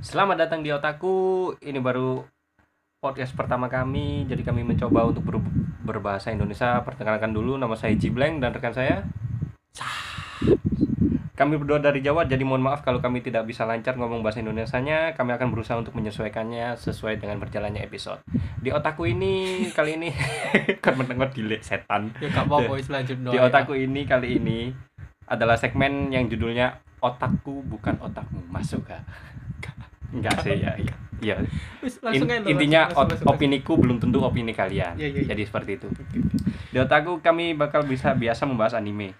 [0.00, 1.52] Selamat datang di Otaku.
[1.60, 2.24] Ini baru
[2.98, 4.26] podcast pertama kami.
[4.26, 5.44] Jadi kami mencoba untuk ber-
[5.84, 6.80] berbahasa Indonesia.
[6.82, 9.04] Perkenalkan dulu nama saya Jibleng dan rekan saya.
[11.34, 15.18] Kami berdua dari Jawa, jadi mohon maaf kalau kami tidak bisa lancar ngomong bahasa Indonesianya.
[15.18, 18.22] Kami akan berusaha untuk menyesuaikannya sesuai dengan berjalannya episode.
[18.62, 20.14] Di otaku ini kali ini
[20.84, 22.14] kan menengok dilek setan.
[22.22, 22.78] Ya apa-apa
[23.34, 24.70] Di otaku ini kali ini
[25.26, 28.46] adalah segmen yang judulnya otakku bukan otakmu.
[28.46, 29.02] Masuk gak?
[30.10, 30.72] Enggak sih ya.
[31.22, 31.36] Iya.
[31.80, 34.94] Wis In- intinya langsung, langsung, opiniku belum tentu opini kalian.
[34.94, 35.28] Iya, iya, iya.
[35.32, 35.86] Jadi seperti itu.
[36.68, 39.14] Di otakku kami bakal bisa biasa membahas anime.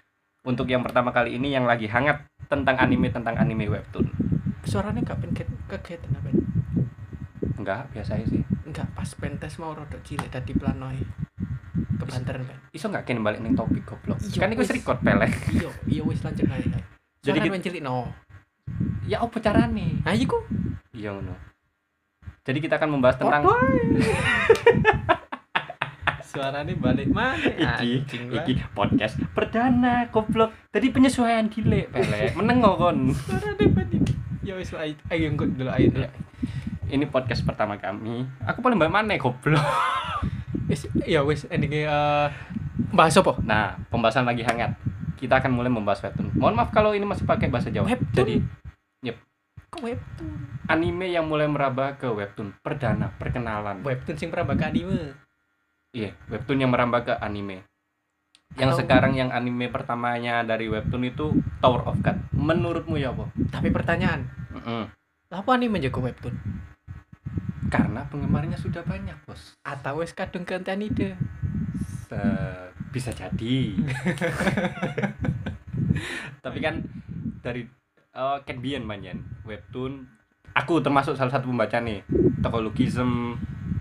[0.45, 4.05] Untuk yang pertama kali ini yang lagi hangat tentang anime tentang anime webtoon.
[4.65, 6.29] Suaranya gak pengen kegiatan apa?
[7.57, 8.45] Enggak, biasa sih.
[8.65, 11.01] Enggak pas pentes mau rodok cilik tadi planoi.
[11.97, 12.59] Kebanteran kan.
[12.71, 14.19] Iso nggak kene balik ning topik goblok.
[14.21, 14.77] Iya, Kan iku wis wis.
[14.77, 15.33] record pelek.
[15.49, 16.45] Iya, iya wis lanjut.
[16.45, 16.77] Jadi
[17.25, 17.97] Jadi kita- kan cilik no.
[19.05, 20.01] Ya opo carane?
[20.01, 20.41] Nah, iku
[20.97, 21.37] Iya ngono.
[22.45, 23.45] Jadi kita akan membahas tentang
[26.35, 27.39] Suaranya balik mana?
[27.79, 30.51] iki iki podcast perdana goblok.
[30.75, 32.35] Tadi penyesuaian dilek pelek.
[32.35, 33.15] Menengo kon.
[33.15, 34.03] Suaranya balik.
[34.45, 35.89] Ya wis ayo ayo ngikut dulu ayo.
[35.95, 36.11] Ya.
[36.91, 38.27] Ini podcast pertama kami.
[38.45, 39.63] Aku paling banyak mana goblok.
[40.67, 42.29] Wis ya wis endingnya eh
[42.95, 43.37] bahas apa?
[43.43, 44.75] Nah, pembahasan lagi hangat.
[45.15, 46.35] Kita akan mulai membahas webtoon.
[46.35, 47.89] Mohon maaf kalau ini masih pakai bahasa Jawa.
[47.91, 48.17] Webtoon?
[48.17, 48.37] Jadi
[49.75, 50.39] Kok webtoon?
[50.71, 53.83] anime yang mulai merambah ke webtoon perdana perkenalan.
[53.83, 55.19] Webtoon sing pernah bakal anime.
[55.91, 57.67] Iya, webtoon yang merambah ke anime.
[58.55, 62.23] Yang Atau- sekarang yang anime pertamanya dari webtoon itu Tower of God.
[62.31, 63.27] Menurutmu ya apa?
[63.51, 64.95] Tapi pertanyaan, Mm-mm.
[65.35, 66.39] apa anime jago webtoon?
[67.67, 69.59] Karena penggemarnya sudah banyak, Bos.
[69.67, 71.19] Atau wis kadung ide?
[72.15, 73.75] Se- bisa jadi.
[76.45, 76.81] Tapi kan
[77.43, 77.67] dari
[78.15, 80.07] uh, Bien manyan webtoon
[80.55, 82.07] aku termasuk salah satu pembaca nih.
[82.41, 83.35] Tokologism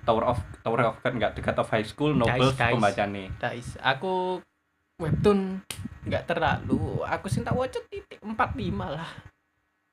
[0.03, 2.73] Tower of Tower of God enggak dekat of High School novels guys.
[2.73, 3.27] pembaca nih.
[3.39, 4.41] Guys, aku
[4.97, 5.61] webtoon
[6.03, 7.05] nggak terlalu.
[7.05, 8.33] Aku sing tak waca titik 45
[8.81, 9.07] lah.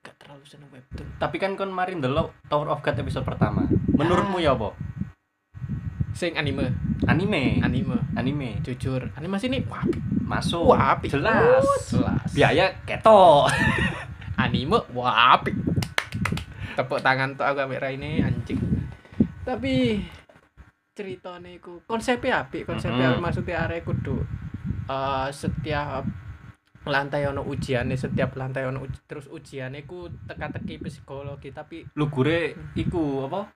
[0.00, 1.06] Nggak terlalu seneng webtoon.
[1.20, 3.68] Tapi kan kemarin delok Tower of God episode pertama.
[3.94, 4.72] Menurutmu ya apa?
[6.12, 6.74] Sing anime,
[7.06, 7.62] Anime.
[7.62, 7.96] anime.
[8.12, 8.60] Anime.
[8.60, 9.80] Jujur, animasi ini wah,
[10.20, 10.68] Masuk.
[10.68, 11.08] wah apik.
[11.10, 11.62] Jelas.
[11.62, 12.28] Oh, jelas.
[12.30, 13.48] Biaya ketok.
[14.44, 15.54] Anime wah apik.
[16.76, 18.58] Tepuk tangan tuh aku ambil ini anjing.
[19.44, 20.00] Tapi
[20.90, 23.12] ceritanya iku konsepnya apik, konsepnya Mhm.
[23.16, 24.20] apik maksudnya arek kudu
[24.86, 26.04] eh setiap
[26.82, 33.28] lantai ono ujiannya setiap lantai ono uji, terus ujiannya ku teka-teki psikologi tapi Lugure iku
[33.28, 33.48] apa?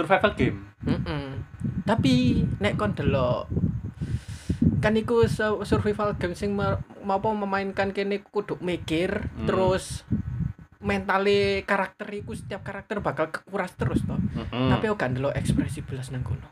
[0.00, 0.58] Survival game.
[0.80, 1.28] mm
[1.80, 2.12] tapi
[2.56, 3.50] nek kon delok
[4.78, 6.78] kan iku su- survival game sing mau
[7.34, 9.44] memainkan kene kudu mikir Hmm.
[9.44, 10.04] terus
[10.78, 14.70] mentale karakter iku setiap karakter bakal kekuras terus toh Mm-mm.
[14.70, 16.48] tapi aku gak ndelok ekspresi belas nang kono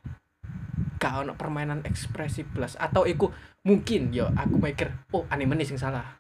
[0.98, 3.32] gak ono permainan ekspresi belas atau iku
[3.62, 6.17] mungkin yo aku mikir oh anime sing salah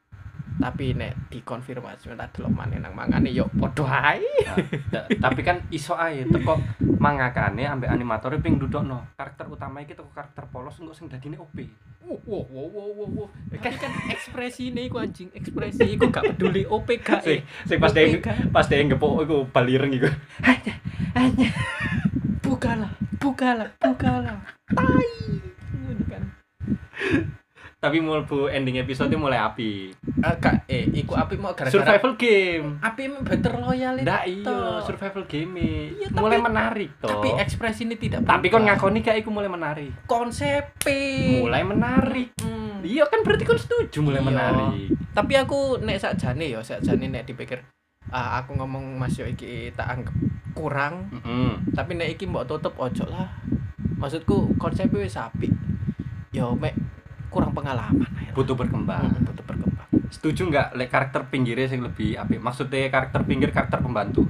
[0.58, 4.56] tapi nek dikonfirmasi tak delok maneh nang mangane yo padha ae Nah,
[4.90, 6.58] ta- tapi kan iso ae teko
[6.98, 11.54] mangakane ambek animatore ping dudukno karakter utama iki teko karakter polos engko sing dadine OP.
[12.02, 13.28] wow wow wow wow wow, wow.
[13.60, 17.40] kan kan ekspresi ini iku anjing ekspresi iku gak peduli OP gak Sing eh.
[17.68, 18.50] sing pas gak.
[18.50, 20.08] pas dia ngepok iku balireng iku.
[22.42, 24.38] bukalah bukalah bukalah
[24.72, 25.12] tai
[26.08, 26.22] kan
[27.78, 28.26] Tapi mulai
[28.58, 29.94] ending episode mulai api.
[30.18, 32.68] Eh, gak eh iku api mau gara-gara Survival game.
[32.80, 35.62] api better loyal Ndak iya, survival game.
[35.94, 37.06] Iya, tapi- mulai menarik toh.
[37.08, 38.74] tapi ekspresi ini tidak Tapi kon berubah.
[38.74, 39.90] ngakoni gak iku mulai menarik.
[40.04, 40.74] konsep
[41.38, 42.28] Mulai menarik.
[42.36, 42.80] Hmm.
[42.80, 44.26] Iya kan berarti kon setuju mulai Iya.
[44.26, 44.88] menarik.
[45.10, 47.58] tapi aku nek sakjane ya sakjane nek dipikir
[48.08, 50.14] ah, aku ngomong Mas yo iki tak anggap
[50.52, 51.72] kurang Mm-mm.
[51.72, 53.26] tapi nek iki mbok tutup ojo lah
[53.92, 55.50] maksudku konsepnya wis apik
[56.28, 56.74] yo mek
[57.28, 58.06] kurang pengalaman.
[58.30, 59.04] Butuh berkembang.
[59.04, 59.77] Hmm, butuh berkembang
[60.10, 62.38] Setuju nggak lek karakter pinggirnya sing lebih apik?
[62.38, 64.24] Maksudnya karakter pinggir karakter pembantu.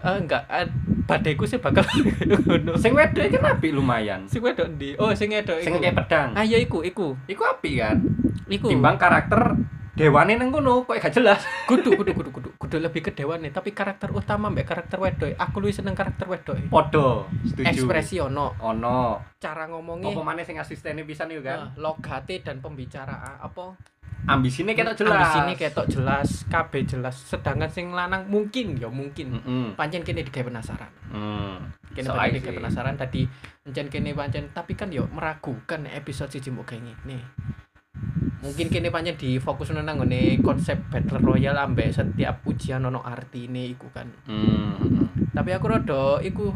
[0.00, 0.66] eh enggak eh,
[1.04, 1.86] badeku sih bakal
[2.26, 4.26] ngono Sing wedok kan apik lumayan.
[4.26, 6.34] sing wedok ndi oh sing wedok Sing kayak pedang.
[6.34, 8.02] ah iya iku iku Iku apik kan.
[8.46, 9.54] iku Timbang karakter
[9.92, 11.38] dewane nang kono kok gak jelas.
[11.70, 15.56] kudu kudu kudu kudu kudu lebih ke dewane tapi karakter utama mbak karakter wedok aku
[15.60, 17.68] lebih seneng karakter wedok Podo, setuju.
[17.68, 19.22] ekspresi ono ono.
[19.36, 21.70] cara ngomongnya Apa maneh sing asistennya bisa nih kan?
[21.70, 23.78] Nah, logate dan pembicaraan apa
[24.22, 25.18] Ambisine ketok jelas.
[25.18, 29.66] di sini ketok jelas KB jelas sedangkan sing lanang mungkin ya mungkin Heeh.
[29.74, 31.58] pancen kene digawe penasaran Hmm.
[31.90, 33.26] kene So, pancen digawe penasaran tadi
[33.62, 37.18] encen kene pancen tapi kan yo meragukan episode siji mbok kayak ngene
[38.38, 43.66] mungkin kini pancen di fokus nang nggone konsep battle royale ambek setiap ujian ono artine
[43.68, 45.30] iku kan hmm.
[45.30, 46.54] tapi aku rada iku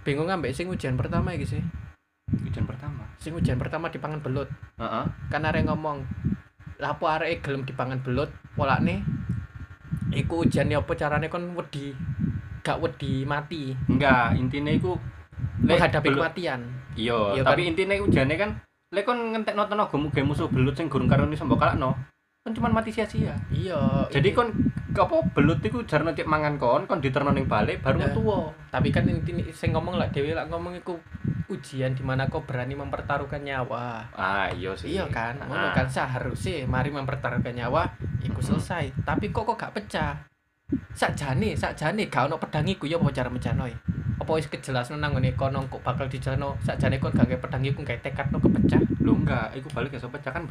[0.00, 1.62] bingung ambek sing ujian pertama iki sih
[2.40, 5.04] ujian pertama sing ujian pertama dipangan belut Heeh.
[5.28, 6.04] kan arek ngomong
[6.80, 9.04] lapo arek gelem dipangan belut polane
[10.10, 11.94] iku ujian ya apa carane kon wedi?
[12.60, 13.72] Gak wedi mati?
[13.88, 14.96] Enggak intinya iku
[15.64, 16.60] menghadapi belut- kematian?
[16.98, 18.50] Iya Iya tapi intinya ujane kan
[18.90, 21.94] lek kon ngentekno tenaga muga musuh belut sing gurung karo iso mbok kalakno
[22.40, 23.36] kan cuma mati sia-sia.
[23.52, 24.48] Iya jadi kon
[24.96, 28.12] apa belut iku jarno cek mangan kon kon diterno ning balik baru Nah.
[28.16, 28.40] tuwa
[28.72, 30.96] tapi kan ini sing ngomong lah dewi lah ngomong iku
[31.52, 34.08] ujian di mana kau berani mempertaruhkan nyawa.
[34.16, 34.96] Ah iya sih.
[34.96, 35.36] Iya kan?
[35.36, 35.74] Ngono Ah.
[35.76, 35.84] kan?
[35.84, 37.90] Seharusnya mari mempertaruhkan nyawa
[38.24, 38.56] iku Mm-mm.
[38.56, 38.88] selesai.
[39.04, 40.24] Tapi kok kok gak pecah?
[40.96, 43.74] Sakjane sakjane gak ono pedang iku ya apa cara mencanoe
[44.20, 46.56] apa wis kejelas nang ngene kono kok bakal dijano?
[46.64, 48.80] Sakjane kon gak pedang iku gawe tekad no kepecah?
[49.04, 49.52] Lu enggak.
[49.58, 50.48] Iku balik ya pecah kan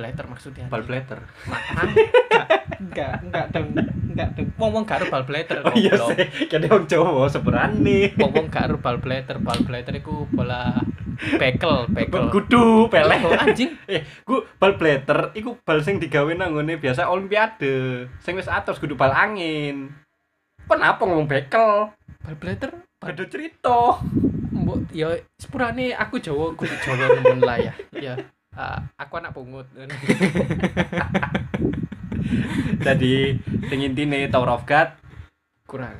[0.00, 1.92] blatter maksudnya bal blatter matang
[2.80, 3.68] enggak enggak dong
[4.08, 6.48] enggak dong wong wong gak bal blater oh iya sih.
[6.48, 10.80] Kene wong Jawa seberani wong wong gak bal blater bal blater iku bola
[11.36, 13.76] bekel bekel kudu peleh Oh, anjing.
[13.92, 18.08] Eh ku bal blatter iku bal sing digawe nang ngene biasa olimpiade.
[18.24, 19.92] Sing wis atos kudu bal angin.
[20.64, 21.92] Kenapa ngomong bekel
[22.24, 22.72] bal blater
[23.04, 24.00] Ada cerita.
[24.50, 27.72] mbok ya sepurane aku Jawa kudu Jawa nemen lah ya.
[27.96, 28.14] Ya
[28.52, 29.66] ah, aku anak pungut
[32.80, 33.36] Jadi
[33.66, 34.88] sing intine Tower of God
[35.66, 35.94] kurang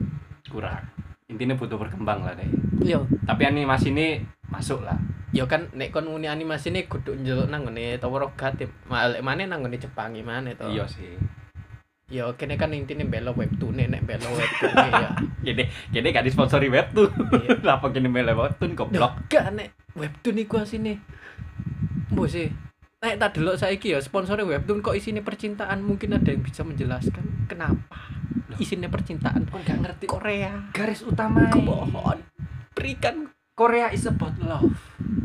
[0.46, 0.82] kurang.
[1.30, 2.46] Intinya butuh berkembang lah deh.
[2.82, 4.18] yo Tapi animasi ini
[4.48, 4.98] masuk lah.
[5.30, 9.22] yo kan nek kon muni animasi ini kudu njeluk nang ngene Tower of God malek
[9.22, 11.14] maneh nang ngene Jepang gimana to Iya sih.
[12.10, 15.14] yo kene kan intine belo webtoon nek belo webtoon ya
[15.46, 17.06] Gini, gini gak disponsori webtoon.
[17.32, 17.62] Iya.
[17.78, 19.30] Apa gini mele webtoon goblok?
[19.30, 20.98] gak nek webtoon iku asine
[22.10, 22.48] mbok sih?
[23.00, 25.80] Nek tak delok saiki ya sponsornya webtoon kok isine percintaan?
[25.80, 27.96] Mungkin ada yang bisa menjelaskan kenapa
[28.60, 29.48] isinya percintaan?
[29.48, 30.68] Kok gak ngerti Korea?
[30.76, 31.48] garis utama.
[31.48, 32.20] kemohon
[32.76, 34.72] berikan Korea is about love.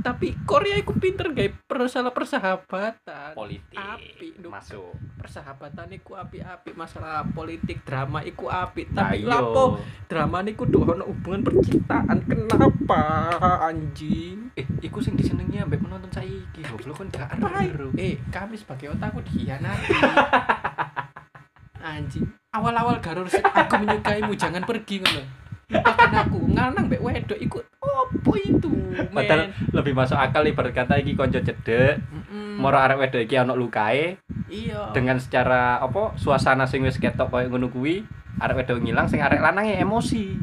[0.01, 3.73] tapi Korea iku pinter guys masalah persahabatan Politik.
[3.73, 4.35] Api.
[4.45, 4.91] Masuk.
[5.15, 9.31] persahabatan iku api-api masalah politik drama iku api Nah, tapi iya.
[9.31, 13.01] lapo drama niku duh ono hubungan percintaan kenapa
[13.63, 16.61] anjing Eh, iku sing disenengi ambek penonton saiki.
[16.61, 17.89] Goblok kan gak aru.
[17.95, 19.95] eh kami sebagai otakku dihianati
[21.85, 25.21] anjing awal-awal garur aku menyukaimu jangan pergi ngono
[25.71, 28.69] aku nganang mbek wedok iku opo itu
[29.11, 32.59] Padahal lebih masuk akal ibarat kata iki konco cedek, Mm-mm.
[32.59, 34.15] moro arek wedok iki ono lukae
[34.47, 38.07] iya dengan secara apa suasana sing wis ketok koyo ngono kuwi,
[38.39, 40.37] arek wedok ngilang sing arek lanangnya emosi.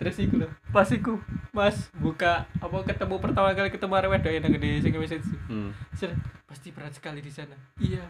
[0.00, 1.20] terus iku lho pas iku
[1.52, 5.70] mas buka apa ketemu pertama kali ketemu arek wedok yang di sing message Hmm.
[5.92, 6.12] Sir,
[6.48, 7.52] pasti berat sekali di sana.
[7.76, 8.00] Iya.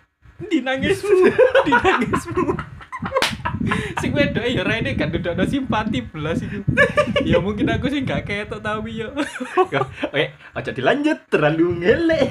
[0.41, 1.31] Dinangismu,
[1.67, 2.45] dinangismu.
[4.01, 6.65] Sing wedok ya rene kan udah ada simpati belas itu.
[7.23, 9.13] ya mungkin aku sih gak ketok tapi ya.
[9.65, 12.29] Oke, aja dilanjut terlalu ngelek.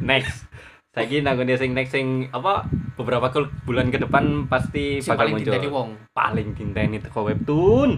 [0.00, 0.48] next.
[0.90, 2.66] Saiki nanggone sing next sing apa
[2.98, 3.30] beberapa
[3.62, 5.52] bulan ke depan pasti Sing bakal paling muncul.
[5.54, 5.88] diteni wong.
[6.10, 7.90] Paling dinteni teko webtoon.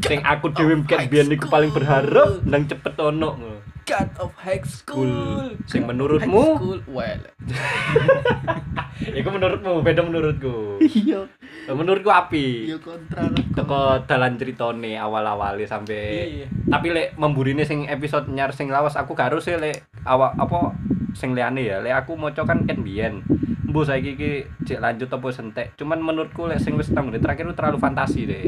[0.00, 3.49] Sing aku dhewe of ket biyen iku paling berharap nang cepet ono.
[3.90, 5.50] God of high school.
[5.66, 6.30] Sing menurutmu?
[6.30, 6.78] high school.
[6.86, 7.22] Well.
[9.10, 10.78] Iku menurutmu, beda menurutku.
[10.78, 11.26] Iya,
[11.66, 12.70] Menurutku api.
[12.78, 13.42] kontra lah.
[13.50, 16.46] Teko dalan ceritane awal-awale sampai Iya.
[16.70, 20.70] tapi lek memburine sing episode nyar sing lawas aku gak harus lek awak apa
[21.12, 23.26] sing liane ya lek aku moco kan ken biyen
[23.66, 24.32] mbuh saiki iki
[24.64, 28.44] cek lanjut apa sentek cuman menurutku lek sing wis tang terakhir itu terlalu fantasi deh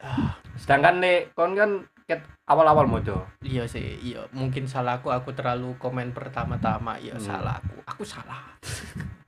[0.00, 4.26] Ah, sedangkan lek kon kan ket awal-awal moco Iya sih, iya.
[4.34, 6.98] Mungkin salahku aku terlalu komen pertama-tama.
[6.98, 7.22] Iya, Hmm.
[7.22, 7.78] salah aku.
[7.86, 8.42] Aku salah.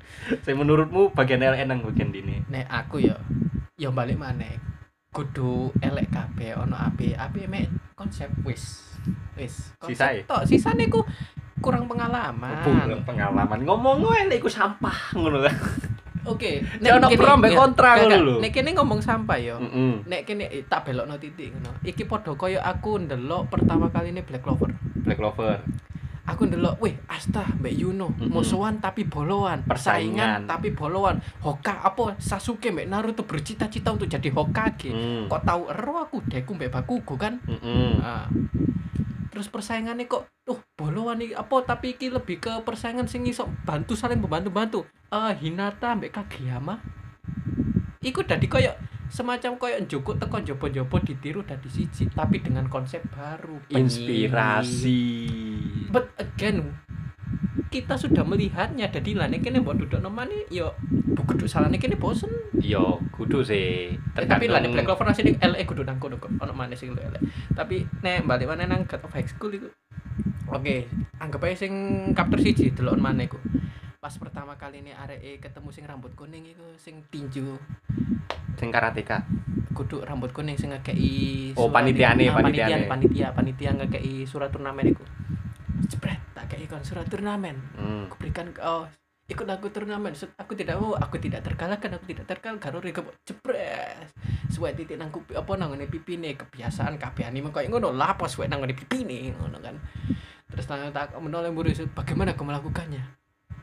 [0.45, 3.17] sing menurutmu bagian LN nang bagian dini nek aku ya
[3.75, 4.55] ya balik maneh
[5.11, 7.67] kudu elek kabeh ono api api mek
[7.99, 8.95] konsep wis
[9.35, 10.23] wis Sisae?
[10.25, 11.03] tok sisane ku
[11.63, 15.43] kurang pengalaman Bung, pengalaman ngomong gue iku sampah ngono
[16.25, 18.35] oke Nek ono pro ambek ya, kontra ngono lho.
[18.39, 19.95] nek kene ngomong sampah yo Heeh.
[20.05, 24.21] nek kene eh, tak belokno titik ngono iki padha koyo aku ndelok pertama kali ini
[24.21, 25.59] Black Clover Black Clover
[26.23, 28.31] aku ndelok wih Asta Mbak Yuno Mm-mm.
[28.31, 29.67] musuhan tapi boloan Persaingan.
[29.67, 35.27] persaingan tapi boloan Hoka apa Sasuke Mbak Naruto bercita-cita untuk jadi Hokage Hmm.
[35.27, 37.99] kok tahu ero aku deku mbek Bakugo kan Heeh.
[37.99, 38.31] Nah,
[39.29, 43.95] terus persaingannya kok tuh boloan iki apa tapi iki lebih ke persaingan sing iso bantu
[43.95, 46.81] saling membantu eh Hinata mbek Kageyama?
[48.01, 48.73] Iku dadi koyo
[49.13, 55.05] semacam koyo njukuk teko jopo-jopo ditiru dadi siji tapi dengan konsep baru inspirasi.
[55.93, 56.81] But again
[57.69, 58.89] kita sudah melihatnya.
[58.89, 60.73] Jadi lah kene mbok duduk nemane yo
[61.13, 62.33] duduk salahne kene bosen.
[62.63, 63.93] Yo, kudu sih.
[63.97, 66.33] Eh, tapi lah Black Clover nek LE kudu nang kono kok.
[66.41, 67.21] Ono maneh sing LE
[67.53, 69.69] tapi nek balik mana nang God of High School iku
[70.49, 70.77] oke
[71.21, 71.73] anggap aja sing
[72.17, 73.39] chapter siji delok maneh iku
[74.03, 77.55] pas pertama kali ini arek ketemu sing rambut kuning iku sing tinju.
[78.59, 79.23] Sing karateka.
[79.73, 82.85] kudu rambut kuning sing ngekei Oh, surat- panitiane, ah, panitiane.
[82.91, 85.07] panitia panitia ngekei surat turnamen iku.
[85.87, 87.57] Jebret tak kei kon surat turnamen.
[87.79, 88.11] Hmm.
[88.11, 88.91] aku berikan oh
[89.31, 90.13] ikut aku turnamen.
[90.35, 94.11] Aku tidak mau aku tidak terkalahkan aku tidak terkalahkan karo rega jebret.
[94.51, 97.95] Suwe titik nang kupi apa nang ngene pipine kebiasaan kabeh anime koyo ngono.
[97.97, 99.31] Apa suwe nang ngene pipine?
[99.31, 99.79] Ngono kan.
[100.53, 103.22] Terus nang tak menoleh mburi Set, bagaimana kau melakukannya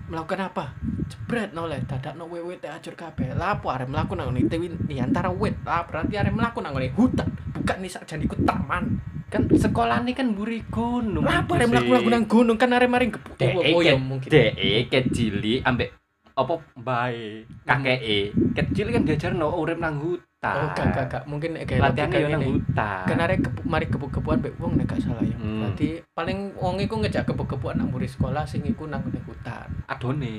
[0.09, 0.65] melakukan apa?
[1.09, 3.37] Jebret noleh dadak no wewe teh acur kabeh.
[3.37, 4.49] Lah apa arep melaku nang ngene?
[4.49, 6.91] Tewi di antara wet lah berarti arep melaku nang ngene?
[6.93, 7.29] Hutan.
[7.53, 8.83] Bukan nih sakjane ikut taman.
[9.29, 11.23] Kan sekolah ini kan buri gunung.
[11.23, 11.69] melaku sih.
[11.69, 12.57] melaku nang gunung?
[12.57, 13.37] Kan arep maring gebuk.
[13.37, 14.29] Dek, oh, ya mungkin.
[14.29, 14.53] Dek
[14.89, 15.93] kecili ambek
[16.39, 21.23] apa bae kakeke kecil kan diajar no urip nang hutan Oh, gak, gak, gak.
[21.27, 22.47] Mungkin kayak latihan yo nang ngene.
[22.63, 25.35] hutan Kan arek kepu, mari kebuk-kebukan mbek wong nek gak salah ya.
[25.35, 25.67] Hmm.
[25.67, 29.67] Berarti paling wong iku ngejak kebuk-kebukan nang mburi sekolah sing iku nang hutan.
[29.89, 30.35] adone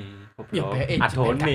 [0.49, 1.53] Ya, be, eh, adone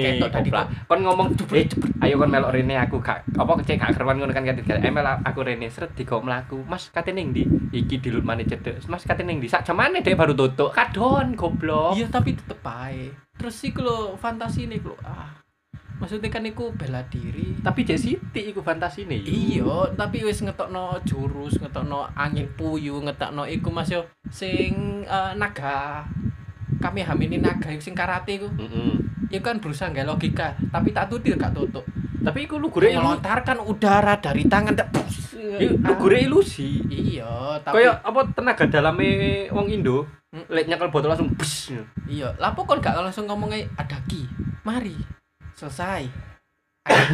[0.86, 1.66] kon ngomong eh
[2.06, 5.42] ayo kon melok rene aku gak apa cek gak keruan ngono kan kan emel aku
[5.42, 9.42] rene seret digo mlaku mas kate ning ndi iki dilut mane cedek mas kate ning
[9.42, 13.10] ndi sak jamane dek baru tutuk kadon goblok Iya, tapi tetep ae.
[13.34, 14.94] Terus iku lho fantasi nih lho.
[15.02, 15.45] Ah.
[15.96, 17.56] Maksudnya kan iku bela diri.
[17.58, 19.26] tapi Jek Siti iku fantasine yo.
[19.26, 24.72] Iya, tapi wis ngetokno jurus, ngetokno angin puyuh, ngetokno iku Mas yo sing
[25.02, 26.04] eh, naga
[26.76, 28.46] kami hamini naga sing karate iku.
[28.52, 28.92] Heeh.
[29.28, 31.82] Iku kan berusaha nggak logika, tapi tak tutil gak tutup.
[32.18, 35.38] tapi iku lu gure ilu- melontarkan udara dari tangan tak bus.
[35.56, 39.08] iku lu gure ilusi iya tapi Kayak apa tenaga dalame
[39.48, 40.42] wong Indo, Hmm.
[40.48, 41.70] lek nyekel botol langsung bus.
[42.04, 44.26] iya lapo kon gak langsung ngomongnya ada ki
[44.62, 44.98] mari
[45.56, 46.04] selesai.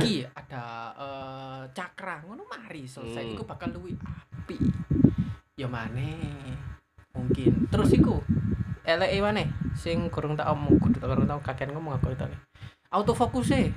[0.03, 0.65] Ki ada
[0.99, 2.21] eh, cakra.
[2.27, 3.23] Ngono mari selesai.
[3.23, 3.33] Hmm.
[3.39, 4.59] iku bakal luwi api.
[5.57, 6.59] Ya maneh.
[7.15, 7.71] Mungkin.
[7.71, 8.21] Terus iku
[8.83, 9.47] eleke maneh.
[9.79, 12.27] Sing kurang tak omong kudu kurang tau kakek ngomong aku itu
[12.93, 13.73] autofokus e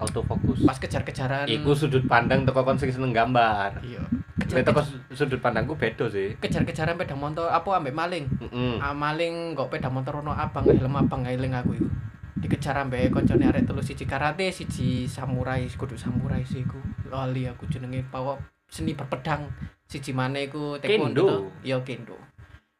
[0.00, 0.64] Autofokus.
[0.64, 1.44] pas kejar-kejaran.
[1.46, 3.84] Iku sudut pandang teko kon sing seneng gambar.
[3.84, 4.00] iya.
[4.40, 4.80] Lek teko
[5.12, 6.32] sudut pandangku beda sih.
[6.40, 8.24] kejar-kejaran sepeda motor apa ambek maling?
[8.40, 8.80] Heeh.
[8.80, 11.88] ah, maling kok sepeda motor ono abang helm abang ngeling aku iku
[12.34, 16.78] dikejar ambek koncone arek telu siji karate siji samurai kudu samurai sih iku.
[17.10, 19.46] Lali aku jenenge bawa seni berpedang.
[19.86, 22.18] Siji maneh iku taekwondo iya kendo.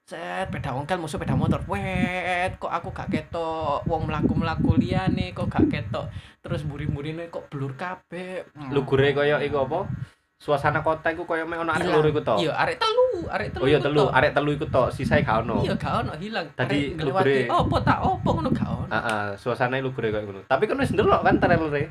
[0.04, 1.64] Set sepeda ongkel musuh sepeda motor.
[1.64, 6.12] Wet kok aku gak ketok wong melaku melaku liyane kok gak ketok.
[6.44, 8.44] Terus buri-burine kok blur kabeh.
[8.68, 9.88] Lu gure koyo iku apa?
[10.34, 12.36] Suasana kota iku koyo mek ono arek loro iku tok.
[12.38, 15.62] iya arek telu arek telu Oh iya telu, arek telu iku tok, sisae gak ono.
[15.62, 18.90] iya gak ono hilang Tadi Arek lu ngelewati gure- opo tak opo ngono gak ono
[18.90, 20.40] Heeh, suasana lu gure koyo ngono.
[20.44, 21.82] Tapi kan wis ndelok kan trailere.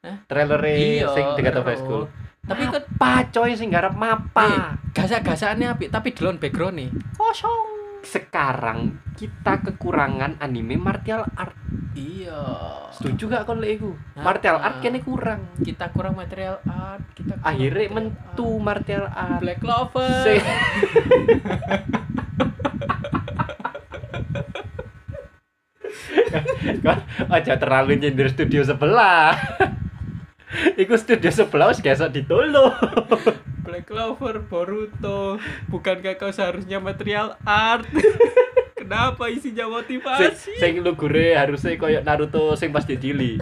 [0.00, 0.16] Hah?
[0.24, 1.52] Trailere Iya, sing dekat.
[1.58, 2.04] High School.
[2.42, 4.78] tapi kan Apa coy sing garap mapa?
[4.94, 7.75] gasak-gasakane apik tapi delon background nih kosong
[8.06, 8.80] Sekarang
[9.12, 11.56] kita kekurangan anime martial art.
[11.92, 12.38] iya
[12.90, 13.90] Setuju gak kon lek iku?
[14.14, 15.42] Ah, Martial art kene kurang.
[15.58, 19.16] kita kurang material art kita kurang Akhirnya mentu martial art.
[19.32, 19.40] art.
[19.42, 20.46] Black Clover Sing-
[26.82, 26.98] Kon
[27.28, 29.34] aja terlalu nyindir studio sebelah.
[30.80, 32.70] Iku studio sebelah wis gesok ditolo.
[33.66, 35.42] Black Clover Boruto.
[35.66, 37.90] Bukankah kau seharusnya material art?
[38.78, 40.52] Kenapa isinya Sing, motivasi?
[40.62, 43.34] sing lugure harusnya koyo Naruto sing pas dicili.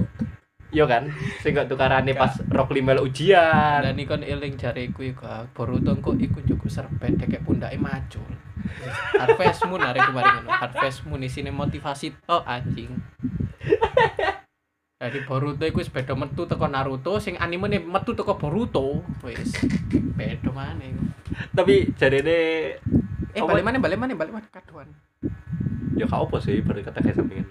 [0.72, 1.12] Iya kan?
[1.44, 3.84] Sing gak tukarane pas Rock Lee melu ujian.
[3.84, 8.24] dan ikon eling iku ah, Boruto kok iku cukup serpet kayak pundake macul.
[9.20, 12.16] Harvest Moon hari kemarin Harvest Moon isine motivasi.
[12.32, 12.96] Oh anjing
[15.04, 19.52] Jadi Boruto iku wis beda metu teko Naruto sing anime nih metu teko Boruto wis
[20.16, 21.02] beda maneh iku.
[21.52, 22.38] Tapi jarene
[23.36, 24.88] eh balik mana balik mana balik mana kaduan
[25.94, 27.46] ya gak apa sih baru kata kayak sampingan.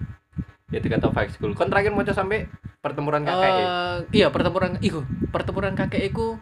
[0.74, 1.54] Ya dikata Five School.
[1.54, 2.50] Kon terakhir mau sampai
[2.82, 3.54] pertempuran kakek.
[3.54, 6.42] Eh, iya pertempuran iku pertempuran kakek iku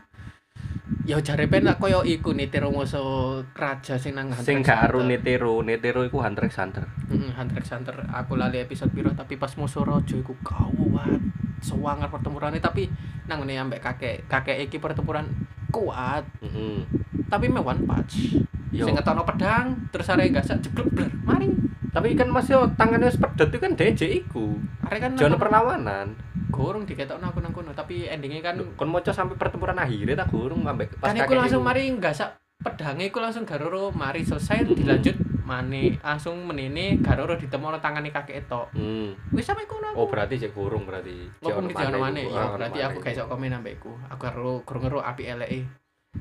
[1.02, 5.02] ya jare penak koyo iku nih musuh raja sing nang Hunter sing gak aru.
[5.02, 6.86] Netero, Netero iku Hunter x Hunter.
[7.10, 11.20] Heeh, Hunter x Hunter aku lali episode piro tapi pas musuh raja iku kuat
[11.62, 12.90] sewangar pertempurannya tapi
[13.26, 15.30] nang ngene ambek kakek kakek iki pertempuran
[15.70, 16.82] kuat Heeh.
[17.30, 18.84] tapi me one punch Yo.
[18.84, 21.50] sing ngetono pedang terus arek gasak jeblok bler mari
[21.92, 24.56] Tapi kan masih tangannya wis itu kan DJ iku.
[24.88, 26.08] arek kan nang- perlawanan.
[26.52, 30.68] Gorong diketokno aku nang kono tapi endingnya kan Kon moco sampai pertempuran akhirnya tak gurung
[30.68, 35.98] ambek pas kan kakek langsung mari gasak pedangnya iku langsung garoro mari selesai dilanjut mane
[36.00, 39.10] langsung menene gak ora ditemokno tangane kakek itu Hmm.
[39.34, 41.28] wis sampe kono Oh berarti cek kurung berarti.
[41.44, 41.68] Cek ono
[42.00, 42.32] mana iku.
[42.32, 43.92] ya berarti aku gak iso komen ambek iku.
[44.08, 45.68] Aku karo kurang ngeru api eleke.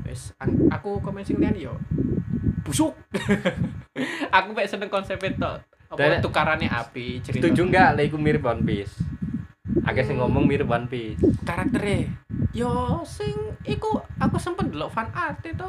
[0.02, 0.34] Wis
[0.74, 1.74] aku komen sing liyan yo
[2.66, 2.98] busuk.
[4.36, 5.52] aku mek seneng konsep itu.
[5.90, 7.46] Apa tukarannya api cerita.
[7.46, 8.94] Setuju enggak lek iku mirip One Piece?
[9.82, 10.26] Akeh sing Hmm.
[10.26, 11.20] ngomong mirip One Piece.
[11.42, 12.10] karakternya
[12.50, 15.68] yo sing iku aku sempet delok fan art itu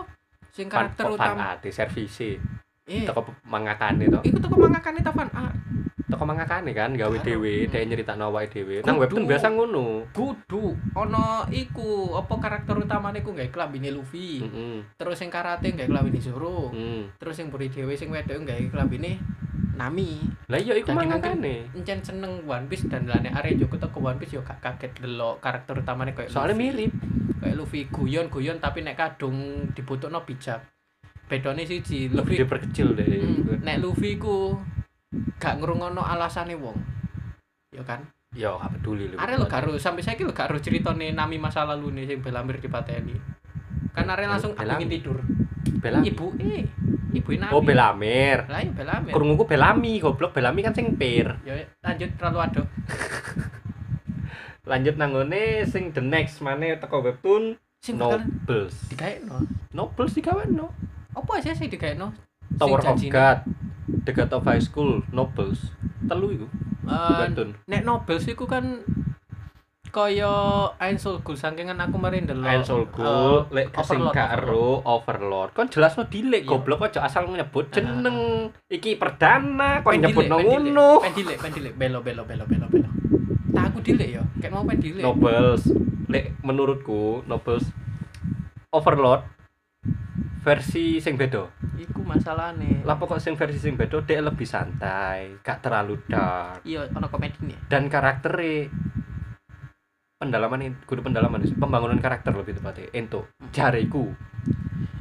[0.50, 2.38] sing karakter Fan- utama fan art, service.
[2.84, 4.20] eh Toko mangakane to.
[4.22, 5.56] iku tuh mangakan itu fan art
[6.04, 7.72] Toko mangakane kan gawe dhewe, Hmm.
[7.72, 8.84] dhek nyeritakno awake dhewe.
[8.84, 10.04] Nang webtoon biasa ngono.
[10.12, 14.84] kudu ono iku apa karakter utamanya iku gak klambine Luffy Heeh.
[14.94, 17.16] terus sing karate gak klambine Zoro Hmm.
[17.16, 19.24] terus sing buri dhewe sing wedok gak klambine
[19.74, 21.72] Nami Lah iya iku mangakane.
[21.72, 25.40] encen seneng One Piece dan lane are Joko teko One Piece yo gak kaget delok
[25.40, 26.92] karakter utamanya kayak Soalnya mirip.
[27.38, 29.38] kayak Luffy guyon-guyon tapi nek kadung
[29.72, 30.62] dibutuhno bijak
[31.26, 33.08] bedone siji Lebih Luffy diperkecil deh.
[33.08, 34.60] Hmm, nek Luffy ku
[35.36, 36.78] gak ngrungokno alasane wong
[37.70, 39.16] ya kan Ya gak peduli lu.
[39.18, 42.58] are lo gak sampai saiki lo gak ero ceritane Nami masa lalu nih sing Belamir
[42.58, 43.16] dipateni
[43.92, 45.20] kan are langsung ingin tidur
[45.80, 46.08] Belami.
[46.08, 46.64] ibu eh
[47.12, 48.48] ibu Nami Oh Belamir.
[48.48, 51.28] lah ya Belamir Krunguku Belami, goblok Belami kan sing pir.
[51.48, 52.68] ya lanjut terlalu aduk
[54.64, 58.78] Lanjut nanggone sing the next mana teko webtoon sing Nobles.
[58.88, 59.42] digaekno
[59.74, 60.70] Nobles digaweno.
[61.12, 62.14] apa sih sing digaekno
[62.56, 63.00] Tower Sing of.
[63.10, 63.40] God.
[64.04, 65.72] The God of High School Nobles.
[66.04, 66.48] Telu iku
[66.84, 67.58] webtoon.
[67.66, 68.84] nek Nobel iku kan
[69.92, 70.32] kaya
[70.80, 75.52] Ain Soul Ghoul sakingan aku marin delok Iron Soul Ghoul, eh, lek sing ero Overlord.
[75.52, 76.50] Kon jelasno dilek Iya.
[76.50, 77.74] goblok aja asal nyebut Ah.
[77.78, 78.50] jeneng.
[78.66, 80.90] Iki perdana Pendile, nyebut ngono.
[81.00, 82.90] pendile pendile belo belo belo belo belo
[83.52, 85.68] tak aku dilek ya kayak mau pendile Nobles.
[86.08, 87.68] Lek menurutku Nobles
[88.72, 89.28] Overlord
[90.42, 91.46] versi sing beda.
[91.78, 96.86] iku masalahnya Lah pokok sing versi sing beda dia lebih santai, gak terlalu dark iya
[96.88, 98.70] ono komedi nih dan karakternya
[100.22, 104.14] pendalaman ini kudu pendalaman pembangunan karakter lebih tepatnya ento jariku.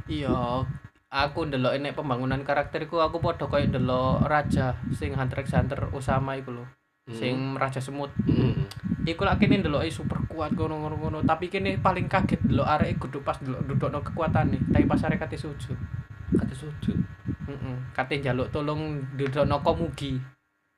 [0.09, 0.65] Iya
[1.11, 6.33] aku ndelok nek pembangunan karakterku aku podo koyo ndelok raja sing Hunter x Hunter Usama
[6.39, 6.65] iku lho
[7.13, 8.09] sing raja semut.
[8.25, 8.65] Hmm.
[9.05, 12.97] iku lak kene ndeloke super kuat ngono ngono ngono tapi kene paling kaget ndelok arek
[12.97, 15.77] kudu pas ndelok dudukno kekuatane tapi pas arek kate sujud.
[16.33, 16.97] Kata sujud?
[17.45, 20.17] Heeh kate njaluk tolong dudukno komugi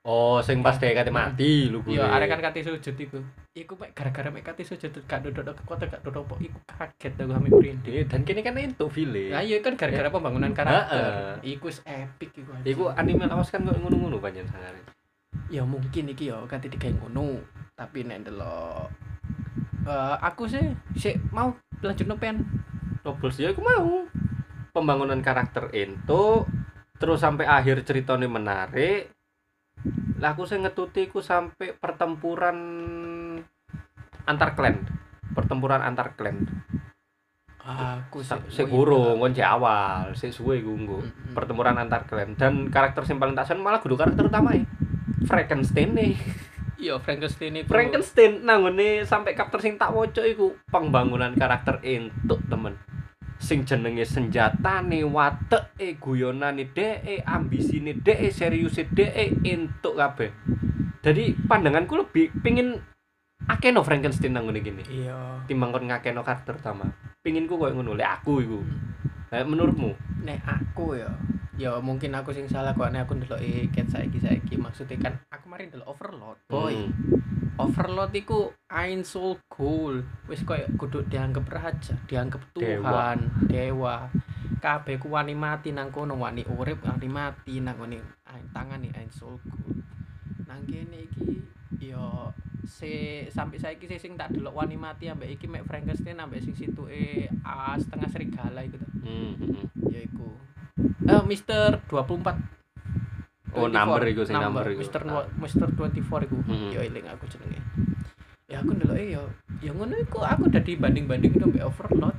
[0.03, 3.23] oh sing pas dia kate mati lu iya arek kan kate sujud iku
[3.55, 7.31] iku mek gara-gara mek kate sujud gak dudukno kekuatan gak duduk apa iku kaget aku
[7.31, 11.39] ame merinding Iya, dan kini kan ento file Nah, iya kan gara-gara pembangunan karakter.
[11.45, 12.51] Iku epic iku.
[12.65, 14.81] Iku anime lawas kan kok ngono-ngono panjen sangare.
[15.53, 17.39] ya mungkin iki ya ganti digawe ngono.
[17.77, 18.89] Tapi nek ndelok
[19.83, 20.63] eh aku sih
[20.97, 21.53] sik mau
[21.85, 22.41] lanjut pen.
[23.05, 24.09] Nobles ya aku mau.
[24.73, 26.49] Pembangunan karakter ento
[26.97, 29.12] terus sampai akhir ceritanya menarik.
[30.19, 32.57] Lah aku sih ngetuti ku sampai pertempuran
[34.23, 34.83] antar klan.
[35.35, 36.47] Pertempuran antar klan.
[37.63, 40.99] Aku sih burung kon awal, sik suwe engko.
[40.99, 41.31] Mm-mm.
[41.31, 44.67] Pertempuran antar klan dan karakter sing paling tak seneng malah kudu karakter utama ya.
[45.23, 46.19] Frankenstein nih.
[46.75, 47.71] Iya Frankenstein itu.
[47.71, 52.75] Frankenstein nanggone sampai karakter sing tak woco iku pembangunan karakter entuk temen
[53.43, 60.31] sing jenenge senjatane wateke guyonane dhek ambisine dhek seriuse dhek entuk kabeh.
[61.03, 62.79] Jadi pandanganku lebih pingin
[63.51, 65.43] akeno Frankenstein nang ngene gini Iya.
[65.43, 66.87] timbang kon ngakeno karakter utama.
[67.19, 68.59] Pinginku koyo ngono lek aku iku.
[69.27, 69.91] Nah, menurutmu?
[70.23, 71.11] Nek aku ya
[71.53, 74.55] ya mungkin aku sing salah kok aku ndelok ket saiki saiki.
[74.57, 76.73] Maksudnya kan aku kemarin ndelok Overlord boy.
[76.73, 76.91] Hmm.
[77.61, 80.01] Overlord iku Ain Soul Ghoul.
[80.25, 82.81] Wis koyo kudu dianggap raja dianggap Dewa.
[82.81, 84.09] Tuhan dewa.
[84.57, 88.01] Kabeh ku wani mati nang kono wani urip wani mati nang ngene
[88.33, 89.77] Ain tangane Ain Soul Ghoul.
[90.49, 91.37] Nang kene iki
[91.77, 96.41] yo se sampai saiki sih sing tak delok wani mati ambek iki mek Frankenstein ambek
[96.41, 98.87] sing situke ah, setengah serigala iku to.
[99.03, 99.67] Hmm, hmm.
[99.91, 100.31] ya iku
[101.03, 102.35] eh Mister 24
[103.53, 103.69] Oh, 24.
[103.69, 104.65] number iku sing number.
[104.67, 104.81] iku.
[104.81, 106.37] Mister Nwa- Mister 24 iku.
[106.41, 106.69] Hmm.
[106.69, 107.61] ya eling aku jenenge.
[108.45, 109.21] Ya aku ndelok ya
[109.59, 112.17] ya ngono iku aku udah dibanding-banding itu mbek Overlord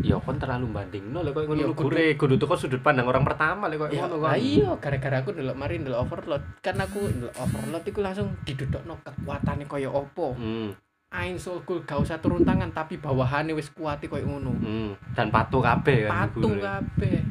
[0.00, 1.10] ya kon terlalu banding.
[1.10, 3.90] No lek koyo Ya, ngono kudu- gure kudu teko sudut pandang orang pertama lek koyo
[3.92, 7.84] ya ngono lah kon iya gara-gara aku ndelok mari ndelok Overlord kan aku ndelok Overlord
[7.84, 10.34] iku langsung didudukno kekuatane kaya opo.
[10.34, 10.70] Hmm.
[11.08, 14.54] Ain Soul Ghoul gak usah turun tangan tapi bawahane wis kuat koyo ngono.
[14.54, 17.22] Hmm, dan patuh kabeh kan patuh kabeh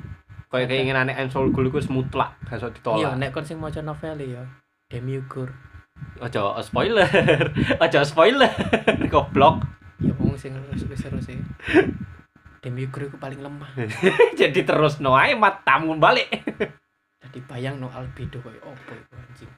[0.50, 3.14] Kayak keinginane Ensol Gul iku mutlak, gak iso iya ditolak.
[3.18, 4.44] nek kon sing maca novel ya
[4.88, 5.50] Demiurge
[6.20, 7.08] Ojo spoiler.
[7.84, 8.52] Ojo spoiler.
[9.12, 9.64] Goblok.
[10.04, 11.40] ya wong sing wis wis seru sih
[12.60, 13.72] Demiurge iku paling lemah
[14.40, 16.30] Jadi terus no ae mat tamu balik.
[17.26, 19.50] jadi dibayang no albedo koyo opo iku anjing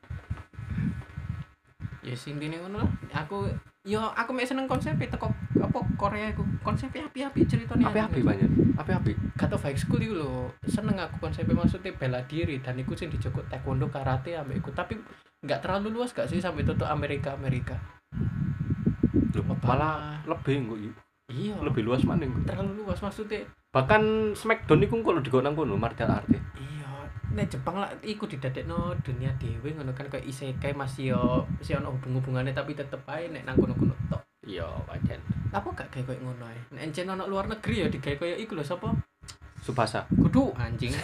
[2.07, 3.51] ya sing dene ngono lah aku
[3.83, 5.27] yo aku mek seneng konsep teko
[5.59, 8.49] apa Korea iku konsepnya api-api ceritanya Api-api banyak.
[8.75, 9.11] Api-api.
[9.35, 13.47] kata high school itu lho seneng aku konsepnya maksudnya bela diri dan iku sing dijokok
[13.47, 14.95] taekwondo karate ambek iku tapi
[15.43, 17.75] nggak terlalu luas gak sih sampai tutup Amerika Amerika
[19.35, 20.95] Loh, malah lebih kok yuk.
[21.29, 22.41] iya Lebih luas mana kok.
[22.47, 26.25] terlalu luas maksudnya Bahkan Smackdown iku kok digo nang kono martial art.
[27.37, 27.39] E.
[27.39, 31.77] iya nek Jepang lah iku didadekno dunia dewe ngono kan kayak isekai masih yo masih
[31.77, 35.19] ono hubung-hubungannya tapi tetep ae nek nang kono-kono tok Iya, wajan.
[35.51, 38.55] apa gak kayak koyo ngono ae nek encen ono luar negeri ya digawe koyo iku
[38.55, 38.89] lho sapa
[39.61, 40.07] Subasa.
[40.09, 40.95] kudu anjing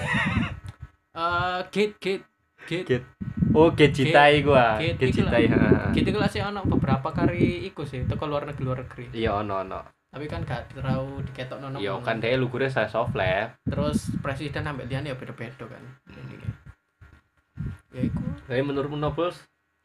[1.13, 2.26] eh gate gate
[2.65, 3.08] gate Gate.
[3.54, 4.82] Oh, Gejitai gua.
[4.82, 5.93] Gate, iku ha.
[5.93, 9.62] gitu lah sih ono beberapa kali iku sih teko luar negeri luar negeri Iya, ono
[9.62, 9.80] ono.
[10.10, 13.54] tapi kan gak terlalu diketok nono Iya, kan dia lugure saya soft lab.
[13.62, 16.03] terus presiden sampai liane ya beda-beda kan kayak-
[17.93, 18.21] ya iku.
[18.49, 19.38] Tapi menurutmu Nobles?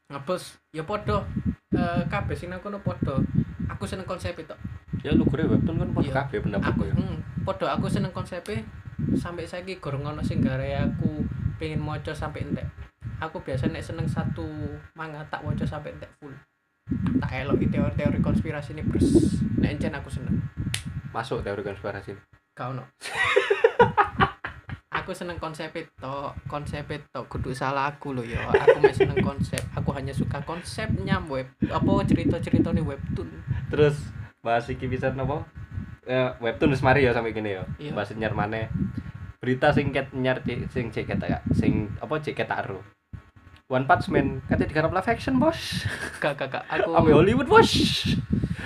[0.08, 1.20] ngapus ya podo
[1.76, 3.20] eh kabeh sing nang kono podo
[3.68, 4.56] aku seneng konsep itu.
[5.04, 6.14] Ya lugure webtoon kan padha Iya.
[6.24, 6.94] kabeh pendapatku aku ya.
[6.96, 8.64] hmm, podo aku seneng konsepnya.
[9.20, 11.22] Sampai saiki gorong ono sing gare aku
[11.60, 12.64] pengen moco sampai entek.
[13.20, 14.48] Aku biasa nek seneng satu
[14.96, 16.32] manga tak waca sampai entek full.
[17.20, 20.40] Tak elok teori-teori konspirasi ini bers nek aku seneng.
[21.12, 22.16] Masuk teori konspirasi.
[22.58, 22.82] kau no
[25.08, 26.12] aku seneng konsep itu
[26.44, 31.16] konsep itu kudu salah aku loh ya aku masih seneng konsep aku hanya suka konsepnya
[31.32, 33.32] web apa cerita cerita nih webtoon
[33.68, 33.96] Terus
[34.40, 35.44] bahas iki bisa napa?
[36.08, 37.64] Eh, webtoon wis mari ya sampai gini ya.
[37.76, 37.92] Iya.
[37.92, 38.32] Bahas nyar.
[39.38, 40.40] Berita sing ket nyar
[40.72, 42.82] sing cek ya, sing apa cek taruh.
[43.68, 45.84] One Punch Man katanya digarap live action, Bos.
[46.24, 47.68] kak kak kak aku Ambil Hollywood, Bos.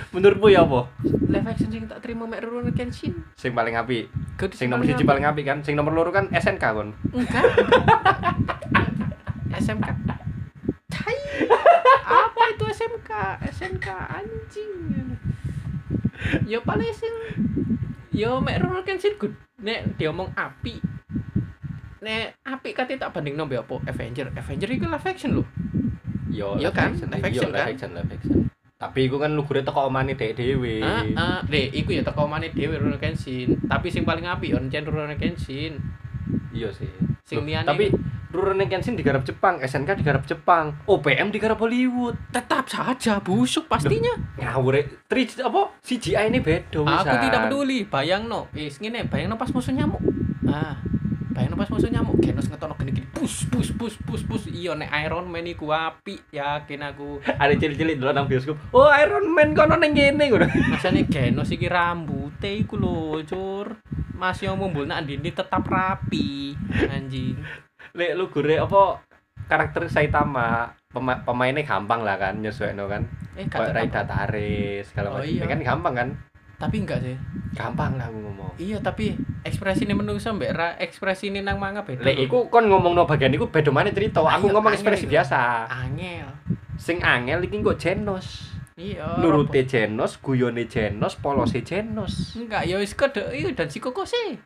[0.09, 0.89] Menurutmu ya apa?
[1.03, 3.73] live action sing tak terima mek Rurouni Kenshin Sing paling.
[4.35, 5.61] Kudu Sing nomor siji paling apik kan.
[5.61, 6.93] Sing nomor loro kan SNK kon.
[7.11, 7.45] enggak
[9.63, 9.87] SMK
[10.89, 11.17] Tai.
[12.03, 13.11] apa itu SMK
[13.49, 14.71] SMK anjing
[16.45, 17.13] ya paling sing
[18.09, 20.77] ya mek Rurouni Kenshin good nek diomong api
[21.99, 25.43] nek api kate tak banding nombe apa Avenger Avenger itu live action lho
[26.33, 26.89] Yo, Iya live kan?
[26.91, 27.67] action, Live action live kan?
[27.69, 28.31] action, live action.
[28.83, 30.83] Tapi iku kan lugure teko omane dhek dhewe.
[30.83, 34.59] ah ah deh iku ya teko mane dhewe Rurouni Kenshin tapi sing paling apik ya
[34.59, 35.79] encen Rurouni Kenshin
[36.51, 36.91] Iya sih.
[37.23, 37.87] Sing Loh, liyane tapi
[38.29, 42.17] Rurouni Kenshin digarap Jepang, SNK digarap Jepang, OPM digarap Hollywood.
[42.29, 47.21] tetap saja busuk pastinya Ngawur, tri apa CGI ini beda Aku wisan.
[47.21, 50.01] tidak peduli, bayang no, eh ngene, bayang no pas musuh nyamuk.
[50.43, 50.81] Ah,
[51.33, 54.77] bayang no pas musuh nyamuk, genos ngetono gini gini, pus pus pus pus pus, iya
[54.77, 57.19] nek Iron Man iku api, yakin aku.
[57.25, 58.55] Ada cilik-cilik dulu nang bioskop.
[58.69, 60.45] Oh, Iron Man kono ning kene ngono.
[60.69, 63.81] Masane genos iki rambute iku lho, cur.
[64.13, 66.53] Mas yang mumbul nak dindi tetap rapi,
[66.87, 67.35] anjing.
[67.97, 69.01] Lek lugure apa
[69.49, 73.03] karakter Saitama pema- pemainnya gampang lah kan nyesuaino kan.
[73.33, 74.29] Eh, Raida tetap.
[74.29, 75.49] Tare segala Oh, iya.
[75.49, 76.09] Kan gampang kan?
[76.63, 77.15] Tapi enggak sih.
[77.51, 78.55] Gampang lah aku ngomong.
[78.55, 82.07] Iya, tapi ekspresi ini menungso mbek ra ekspresi ini nang manga beda.
[82.07, 84.23] Lek iku kon ngomong no bagian iku beda mana cerita.
[84.23, 85.67] Aku ngomong angel ekspresi biasa.
[85.67, 86.31] angel.
[86.79, 88.55] Sing angel iki kok Genos.
[88.79, 89.19] Iya.
[89.19, 92.39] Nurute Genos, guyone Genos, polose Genos.
[92.39, 94.39] Enggak, ya wis kode iya dan si koko sih.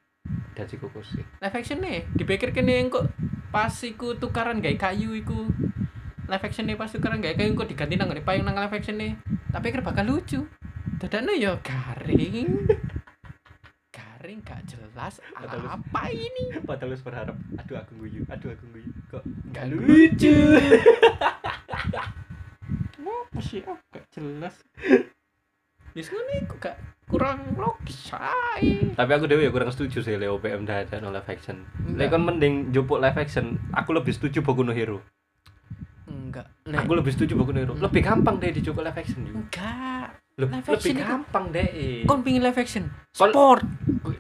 [0.57, 1.23] Dan si kukus sih.
[1.37, 3.13] live action nih dipikir kene kok
[3.53, 5.45] pas iku tukaran gawe kayu iku
[6.27, 9.13] live action nih pas tukaran gawe kayu kok diganti nang payung nang live action nih
[9.53, 10.49] tapi pikir bakal lucu
[10.97, 12.65] dadane ya garing
[13.93, 18.89] garing gak jelas Atau lu- apa ini lu berharap, aduh aku guyu, aduh aku guyu.
[19.07, 20.35] Kok gak lucu.
[23.07, 24.57] apa sih ah, gak jelas
[25.93, 28.93] Wis ngono iku gak kurang logis ae.
[28.93, 31.65] Tapi aku dewe ya kurang setuju sih Leo PM dan no live action.
[31.95, 35.01] Lek kon mending jupuk live action, aku lebih setuju Boku no Hero.
[36.05, 36.51] Enggak.
[36.67, 37.73] Nek, Aku lebih setuju Boku no Hero.
[37.73, 39.39] Lebih gampang deh dijupuk live action juga.
[39.39, 40.16] enggak.
[40.37, 41.67] Loh, Live lebih gampang deh.
[42.05, 42.85] Kon pingin live action?
[43.09, 43.65] Sport.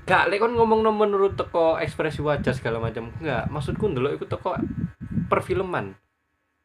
[0.01, 3.13] Gak, lek kon ngomong no menurut teko ekspresi wajah segala macam.
[3.21, 4.57] Enggak, maksudku ndelok iku teko
[5.27, 5.93] perfilman.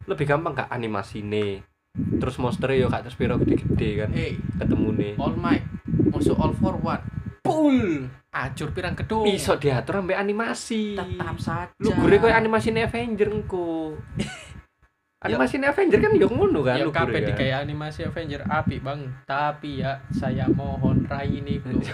[0.05, 1.61] Lebih gampang gak animasine.
[1.93, 5.12] Terus monsternya yo gak terus piro gede-gede kan Eh, ketemu nih.
[5.21, 5.61] all might
[6.09, 7.05] masuk all for one
[7.45, 10.97] pull acur pirang gedung Iso diatur sampai animasi.
[10.97, 14.01] tetap saja Lu gure koyo animasi Avenger engko.
[15.23, 17.29] animasi Avenger kan yo ngono kan ya lu kabeh gure kan.
[17.33, 21.79] digawe animasi Avenger api bang tapi ya saya mohon rai ini belum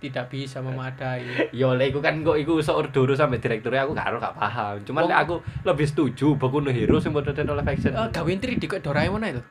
[0.00, 4.08] tidak bisa memadai Yo lek iku kan kok iku iso ordoro sampai direkturnya aku gak
[4.08, 4.80] ero gak paham.
[4.80, 7.92] Cuman lek aku lebih setuju Boku no Hero sing model live action.
[7.92, 9.44] Eh, gawe 3D kok Doraemon ae lho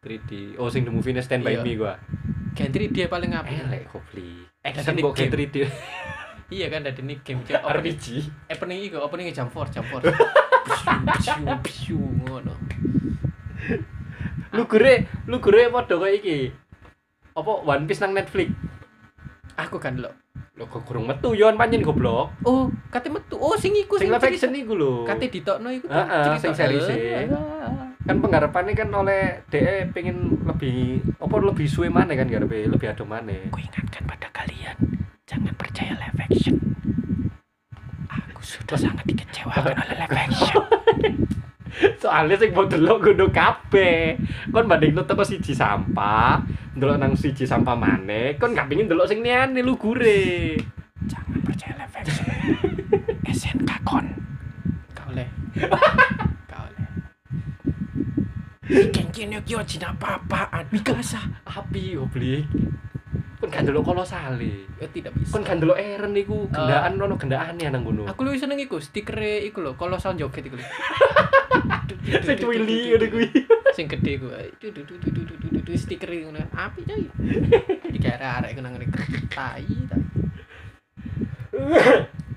[0.00, 0.56] 3D.
[0.56, 1.60] Oh sing the movie Stand by Iya.
[1.60, 2.00] Me gua.
[2.52, 4.48] gawe 3D paling apik Elek kopli.
[4.64, 5.36] Eh, Action ini kok kayak game.
[5.44, 5.56] 3D.
[6.48, 7.40] iya kan ada ini game
[7.76, 8.04] RPG.
[8.48, 10.08] opening iku opening jam 4 jam 4
[10.72, 12.52] Bisu, bisu, ngono
[14.52, 16.52] Lu gure, lu gure padha koyo iki.
[17.32, 18.52] Apa One Piece nang Netflix?
[19.52, 20.08] aku kan lo
[20.56, 22.32] Lho kok kurang metu yo pancen goblok.
[22.42, 25.04] oh kate metu oh sing iku Sing live action iku lho.
[25.04, 27.32] kate ditokno iku Heeh, sing series Eh, e.
[28.02, 33.04] kan penggarapannya kan oleh DE pengen lebih apa lebih suwe mana kan garepe lebih ado
[33.04, 34.76] mana Aku ingatkan pada kalian,
[35.24, 36.56] jangan percaya live action.
[38.42, 40.62] Sudah sangat dikecewakan oleh live action.
[41.96, 44.20] soalnya sing mau delok kudu kabeh
[44.52, 46.44] kon banding teko siji sampah
[46.76, 50.60] delok nang siji sampah maneh kon gak pengin delok sing liyane lu gure
[51.08, 52.26] Jangan percaya live action.
[53.26, 54.06] SNK kon.
[54.94, 55.26] Kau oleh.
[56.46, 56.86] Kau oleh.
[58.94, 60.70] Kenkin yo jin apa-apaan.
[60.70, 61.26] Mikasa.
[61.52, 62.48] api oblik
[63.42, 65.34] kon gak delok kolosale Ya tidak bisa.
[65.34, 69.18] kon gak delok Eren iku gendaan ono gendaane nang ngono Aku lu seneng iku stiker
[69.18, 70.62] iku lho, kalau sound joget iku lho.
[72.26, 73.26] sing cuwili ngono kuwi
[73.74, 74.22] Sing gede
[74.62, 76.38] du, du, Stiker ngono.
[76.52, 77.02] Api coy.
[77.90, 78.86] Dikira arek nang ngene.
[79.32, 79.64] Tai.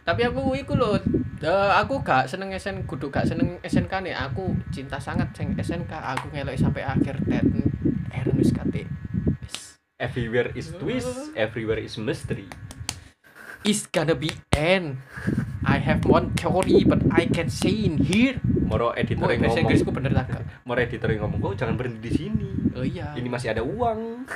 [0.07, 0.95] Tapi aku iku lho,
[1.43, 4.15] eh, aku gak seneng SN kudu gak seneng SNK nih.
[4.15, 5.91] Aku cinta sangat sing SNK.
[5.91, 7.43] Aku ngelok sampai akhir tet.
[8.15, 8.87] Eren wis kate.
[9.95, 12.51] Everywhere is twist everywhere is mystery
[13.63, 14.99] It's gonna be end.
[15.63, 18.35] I have one theory but I can say in here.
[18.67, 20.11] moro editor Oh, yang ngomong Inggrisku bener?
[20.11, 20.43] Kak?
[20.67, 23.15] moro editor yang ngomong kok jangan berhenti di sini Oh iya.
[23.15, 24.27] ini masih ada uang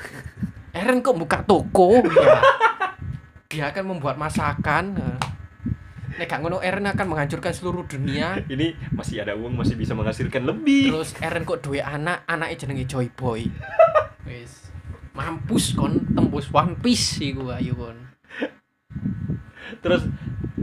[0.71, 2.39] Eren kok buka toko ya.
[3.51, 4.95] Dia akan membuat masakan.
[6.15, 8.39] Nek gak ngono Eren akan menghancurkan seluruh dunia.
[8.53, 12.87] ini masih ada uang masih bisa menghasilkan lebih Terus Eren kok duwe anak, anaknya jenenge
[12.87, 13.51] Joy Boy.
[14.23, 14.68] Wis.
[15.13, 15.99] Mampus kon.
[16.13, 17.97] Tembus One Piece iku ayo kon.
[19.85, 20.01] terus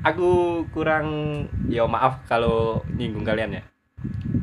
[0.02, 1.06] aku kurang
[1.70, 3.62] ya maaf kalau nyinggung kalian ya.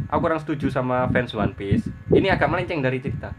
[0.10, 1.88] Aku kurang setuju sama fans One Piece.
[2.14, 3.34] Ini agak melenceng dari cerita.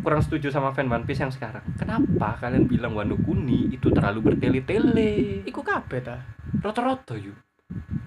[0.00, 1.62] Kurang setuju sama fan One Piece yang sekarang.
[1.76, 5.44] Kenapa kalian bilang Wano Kuni itu terlalu bertele-tele?
[5.44, 6.16] Iku kabeh ta.
[6.58, 7.47] rata-rata yuk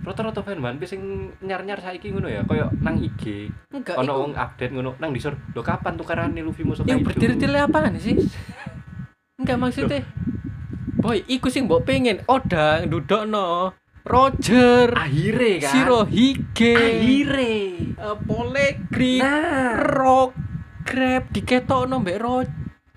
[0.01, 4.33] rata-rata fan One Piece yang nyar-nyar saiki ngono ya kayak nang IG Enggak ono wong
[4.33, 8.17] update ngono nang disur lo kapan tukarane Luffy musuh Yang Kaido?" berdiri-diri apaan sih?
[9.41, 10.01] Enggak maksudnya.
[11.01, 17.53] Boy, iku sing mbok pengen Oda ndudokno Roger, akhire kan Shirohige, akhire
[17.93, 20.33] eh, Polegri, nah Rock,
[20.85, 22.41] Grab diketokno mbek Ro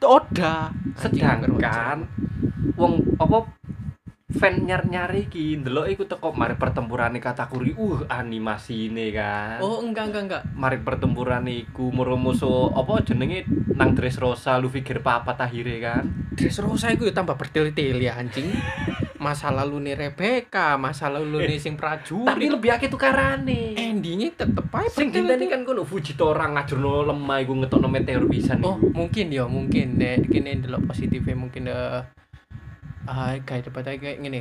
[0.05, 0.73] Oda.
[1.01, 2.05] sedangkan
[2.77, 3.39] wong apa
[4.35, 9.63] fan nyar nyari iki ndelok iku teko mari pertempuran katakuri uh animasi ini kan.
[9.63, 10.43] Oh, enggak enggak enggak.
[10.59, 13.47] mari pertempuran iku musuh apa jenenge?
[13.79, 16.05] Nang Dressrosa Luffy gear papat akhire kan.
[16.35, 18.51] Dressrosa iku ya tambah bertele-tele anjing.
[19.23, 22.29] Masa lalu nih Rebecca, masa lalu nih sing prajurit.
[22.29, 23.73] tapi lebih akeh tukarane.
[23.73, 28.77] Endingnya tetep aja sing dinteni kan kono Fujitora ngajurno lemah iku ngetokno meteor pisan Oh,
[28.77, 29.97] mungkin ya, mungkin.
[29.97, 32.24] Nek kene ndelok positifnya mungkin eh
[33.05, 34.41] ah kayak dapat kayak gini.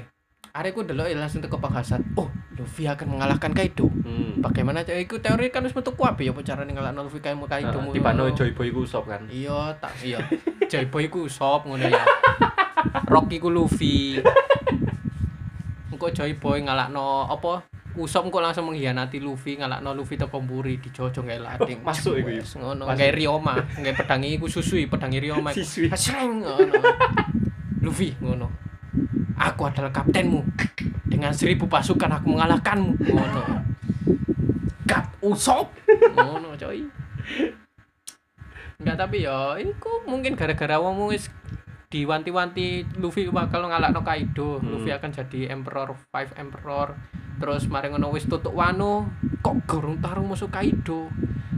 [0.54, 2.06] Areku delok ya langsung teko penghasan.
[2.14, 3.90] Oh, Luffy akan mengalahkan Kaido.
[3.90, 4.46] hmm.
[4.46, 7.82] Bagaimana cara iku teori kan wis metu kuabe ya apa carane ngalahno Luffy kayak Kaido.
[7.82, 10.22] Heeh, tibano Joy Boy ku usop kan Iya, tak iya.
[10.70, 12.06] Joy Boy ku sop ngono ya.
[13.10, 14.22] Rocky ku Luffy.
[15.90, 17.66] Engko Joy Boy ngalahno apa?
[17.94, 21.80] Usop kok langsung mengkhianati Luffy, ngalahno Luffy teko mburi dijojong kayak lading.
[21.82, 22.42] Oh, masuk iku ya?
[22.42, 22.90] Ngono.
[22.90, 25.54] Kayak Ryoma, kayak pedangi iku susui, pedangi Ryoma.
[25.54, 25.62] iku.
[25.62, 25.94] Siswi.
[25.94, 26.74] Asreng ngono.
[27.84, 28.48] Luffy ngono.
[29.36, 30.40] Aku adalah kaptenmu.
[31.04, 32.96] Dengan seribu pasukan aku mengalahkanmu.
[33.12, 33.44] Ngono.
[34.88, 35.76] Kap Usop.
[36.16, 36.88] Ngono, coy.
[38.80, 41.32] Enggak tapi ya iku mungkin gara-gara wong wis
[41.88, 44.60] diwanti-wanti Luffy bakal ngalahno Kaido.
[44.60, 44.76] Hmm.
[44.76, 46.96] Luffy akan jadi Emperor Five Emperor.
[47.40, 49.10] Terus mari ngono wis tutuk Wano,
[49.44, 51.08] kok gurung tarung musuh Kaido.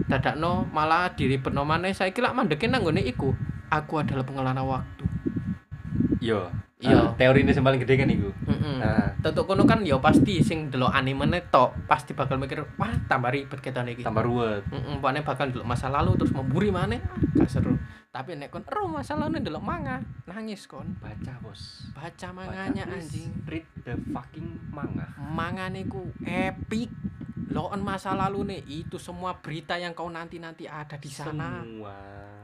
[0.05, 3.33] Dadakno malah diribetno maneh saiki lak mandeke nang nggone iku.
[3.73, 5.14] Aku adalah pengelana waktu.
[6.25, 6.41] Iya.
[6.75, 6.97] Iya.
[6.99, 8.29] Ah, teori ini yang paling gede kan iku.
[8.51, 8.75] Heeh.
[8.83, 13.31] Nah, Tentu kono kan ya pasti sing delok anime tok pasti bakal mikir wah tambah
[13.31, 14.03] ribet ketane iki.
[14.03, 14.65] tambah ruwet.
[14.67, 17.79] Heeh, pokoknya bakal delok masa lalu terus memburi maneh ah, gak seru.
[18.11, 20.99] Tapi nek kon ero masa lalu delok manga, nangis kon.
[20.99, 21.91] Baca, Bos.
[21.95, 23.31] Baca manganya Baca, anjing.
[23.47, 25.07] Read the fucking manga.
[25.19, 26.91] Mangane ku epic.
[27.55, 31.63] Loon masa lalu nih itu semua berita yang kau nanti-nanti ada di sana.
[31.63, 31.95] Semua.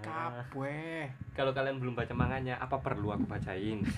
[0.01, 1.01] Kabeh.
[1.31, 3.81] Kalau kalian belum baca manganya, apa perlu aku bacain?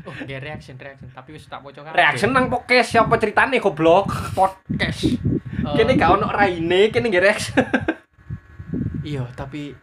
[0.00, 4.32] Oh, dia reaction reaction tapi wis tak bocor Reaction nang podcast siapa ceritane goblok?
[4.32, 5.02] podcast.
[5.76, 7.58] Kene gak ono raine, kene nggih reaction.
[9.02, 9.74] Iya, tapi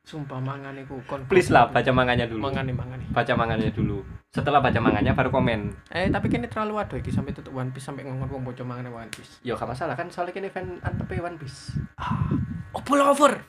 [0.00, 2.40] sumpah mangan iku kon Please lah baca manganya dulu.
[2.40, 4.06] mangane mangane Baca manganya dulu.
[4.30, 5.74] Setelah baca manganya baru komen.
[5.90, 8.86] eh tapi kene terlalu waduh iki sampai tutup One Piece sampai ngomong wong bocah mangane
[8.86, 11.74] One Piece Ya gak masalah kan soalnya kini fan antepe One Piece.
[11.96, 12.30] ah
[12.70, 13.42] Oppo lover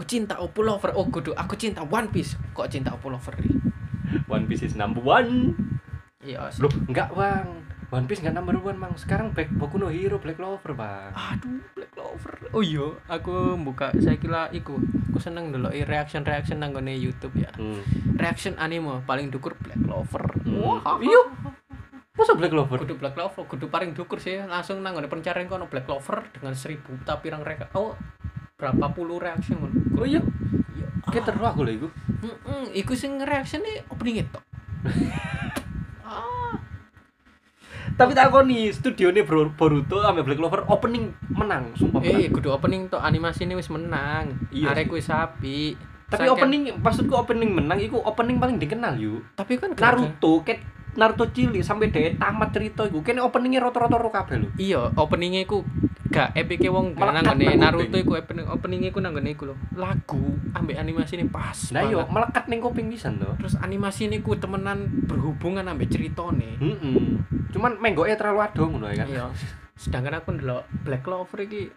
[0.00, 3.52] aku cinta Oppo lover oh kudu aku cinta One Piece kok cinta Oppo lover nih
[4.24, 5.52] One Piece is number one.
[6.20, 7.46] iya Loh, enggak bang.
[7.90, 8.96] One Piece enggak number one bang.
[8.96, 11.12] Sekarang Black Boku no Hero Black Clover bang.
[11.12, 16.58] aduh Black Clover oh iya aku buka saya kira iku aku seneng dulu reaction reaction
[16.58, 17.84] nang gone YouTube ya Hmm.
[18.16, 20.80] reaction anime paling dukur Black Clover Hmm.
[20.80, 21.20] wah Iya.
[22.10, 22.80] Masa Black Clover?
[22.80, 26.56] kudu Black Clover kudu paling dukur sih langsung nang gone pencarian kono Black Clover dengan
[26.56, 28.00] seribu tapi pirang reka oh
[28.60, 30.20] berapa puluh reaction ngono Oh iya.
[30.76, 31.88] iya Kayak terus aku lho iku.
[32.20, 34.38] Heeh, iku sing reaction nih opening itu.
[36.06, 36.54] ah,
[37.96, 42.00] Tapi tak nih studio Bro- Boruto sama Black Clover opening menang, sumpah.
[42.00, 44.36] eh kudu opening tuh animasi ini wis menang.
[44.52, 45.74] Iya Arek kuwi sapi.
[46.06, 49.22] Tapi Saya opening maksudku opening menang iku opening paling dikenal yuk.
[49.38, 50.58] tapi kan Naruto ket
[50.98, 54.48] Naruto cilik sampai dia tamat cerita iku kene openingnya rata-rata ro kabeh lho.
[54.58, 55.62] Iya, openingnya iku
[56.10, 59.56] gak epic wong nang ngene Naruto iku opening openingnya iku nang ngene iku lho.
[59.78, 60.18] Lagu
[60.52, 61.70] ambek animasi ini pas.
[61.70, 62.10] Nah yo banget.
[62.10, 63.30] melekat ning kuping pisan to.
[63.38, 66.58] Terus animasi ini ku temenan berhubungan ambek ceritane.
[66.58, 66.98] Heeh.
[67.54, 69.06] Cuman menggoke terlalu ado ngono ya kan.
[69.06, 69.26] Iya.
[69.78, 71.70] Sedangkan aku ndelok Black Clover iki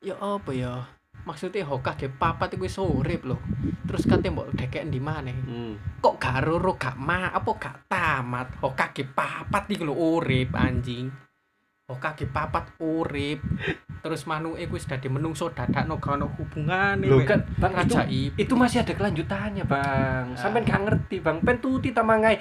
[0.00, 0.86] ya apa ya?
[1.20, 3.36] Maksudnya Hokage papat iku iso urip lho.
[3.84, 5.34] Terus kate mbok dekek ndi maneh.
[5.34, 5.74] Hmm.
[5.98, 8.62] Kok gak roro gak ma apa gak tamat.
[8.62, 11.29] Hokage papat iki lho urip anjing.
[11.90, 13.42] Hokage papat urip.
[14.00, 17.04] Terus manuke kuwi wis dadi menungso dadakno gak ono hubungane.
[17.04, 17.26] Loh weh.
[17.26, 18.32] kan Bang itu ajaib.
[18.38, 20.64] itu masih ada kelanjutannya bang sampai Ah.
[20.64, 22.38] nggak ngerti bang pentuti ta mangai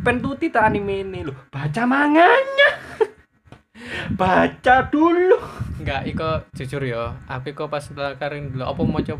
[0.00, 2.70] pentuti ta anime ini loh baca manganya
[4.20, 5.36] baca dulu
[5.76, 7.14] Enggak, iko jujur ya.
[7.28, 9.14] Aku iko pas lakarin dulu apa maca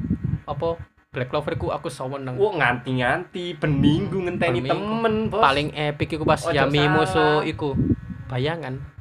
[0.48, 0.68] apa
[1.12, 2.34] Black Clover ku aku seneng.
[2.34, 7.76] Wah nganti-nganti beninggu ngenteni temen bos paling epic iku pas Ojo Yami musuh iku
[8.26, 8.95] bayangan bayang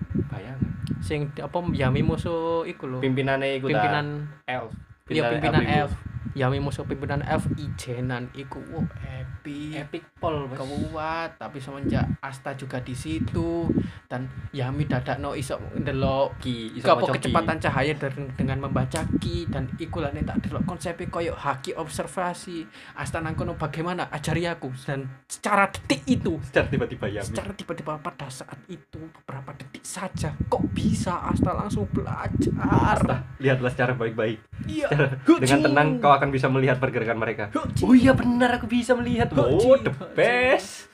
[1.06, 3.00] sing apa Yami musuh iku lho.
[3.06, 4.74] Pimpinannya iku pimpinan elf.
[5.14, 5.74] iya pimpinan iku.
[5.86, 5.94] elf
[6.34, 9.78] Yami musuh pimpinan elf ijenan iku wow epic.
[9.78, 13.70] Epic pol kuat tapi semenjak Asta juga di situ
[14.10, 17.22] dan Yami dadakno iso ndelok ki iso ki.
[17.22, 21.78] kecepatan cahaya dengan, dengan membaca ki dan iku lah nek tak delok konsepnya koyo haki
[21.78, 22.66] observasi.
[22.98, 24.74] Asta nang kono bagaimana ajari aku?
[24.82, 30.34] Dan secara detik itu secara tiba-tiba ya secara tiba-tiba pada saat itu beberapa detik saja
[30.50, 32.98] kok bisa Asta langsung belajar?
[33.38, 34.42] Lihatlah secara baik-baik.
[34.66, 34.90] Iya
[35.26, 37.52] dengan tenang kau akan bisa melihat pergerakan mereka.
[37.84, 39.32] Oh iya benar aku bisa melihat.
[39.36, 40.90] Oh the best.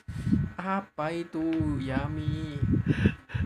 [0.58, 1.42] Apa itu?
[1.82, 2.58] Yami.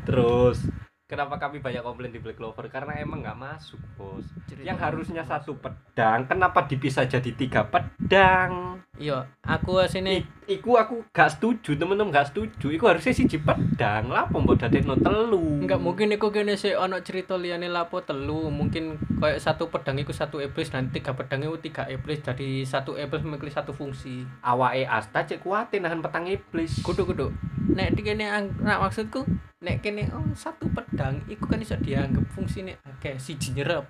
[0.05, 0.63] Terus
[1.07, 2.67] kenapa kami banyak komplain di Black Clover?
[2.69, 4.27] Karena emang nggak masuk bos.
[4.47, 10.21] Cerita yang harusnya satu pedang kenapa dipisah jadi tiga pedang iya aku sini.
[10.47, 12.71] I- iku aku gak setuju temen-temen gak setuju.
[12.71, 15.61] Iku harusnya siji pedang lah mbok dadekno telu?
[15.61, 18.47] Enggak mungkin iku kene sih ono cerita liyane lapo telu.
[18.47, 22.21] Mungkin kayak satu pedang iku satu iblis dan tiga pedang itu tiga iblis.
[22.21, 24.23] Jadi satu iblis memiliki satu fungsi.
[24.41, 26.79] Awake asta cek kuatin nahan petang iblis.
[26.81, 27.29] Kudu kudu
[27.67, 29.27] nek di kene ang- nah maksudku
[29.59, 33.85] nek kene oh satu pedang iku kan iso dianggap fungsine oke siji nyerep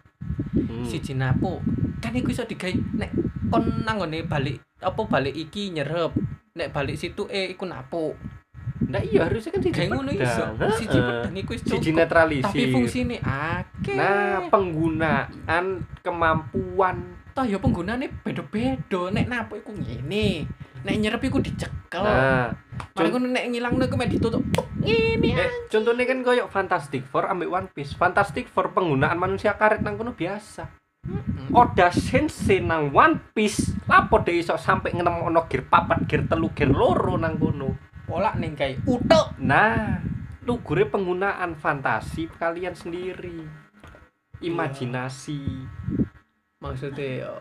[0.57, 0.83] Hmm.
[0.83, 1.61] siji napo
[2.01, 3.13] kan iku iso digawe nek
[3.47, 6.13] kon nang ngone balik apa balik iki nyerep?
[6.57, 8.17] Nek balik situ eh iku napo
[8.87, 10.45] Nah iya harusnya kan siji ngono iso.
[10.77, 13.97] Siji pedang iku wis siji netralisir tapi fungsine akeh.
[13.97, 15.65] Nah penggunaan
[16.05, 16.97] kemampuan.
[17.33, 20.45] Toh ya penggunaane beda-beda nek napo iku ngene.
[20.85, 22.05] Nek nyerep iku dicekel.
[22.05, 22.53] Nah
[22.93, 24.45] Mari ngono nek ngilangno iku mek ditutup
[24.81, 27.97] ngene eh, contohnya kan koyok Fantastic Four ambek One Piece.
[27.97, 30.69] Fantastic Four penggunaan manusia karet nang kono biasa.
[31.55, 33.73] Oda Sensei nang One Piece.
[33.87, 37.79] Lapo deh iso sampai ngenemono gear papat gear telu gear loro nang kono?
[38.05, 38.83] Pola ning kae.
[38.85, 39.39] Utek.
[39.41, 40.03] Nah
[40.47, 43.47] lugure penggunaan fantasi kalian sendiri.
[44.43, 45.43] Imajinasi.
[46.61, 47.33] Maksudnya ya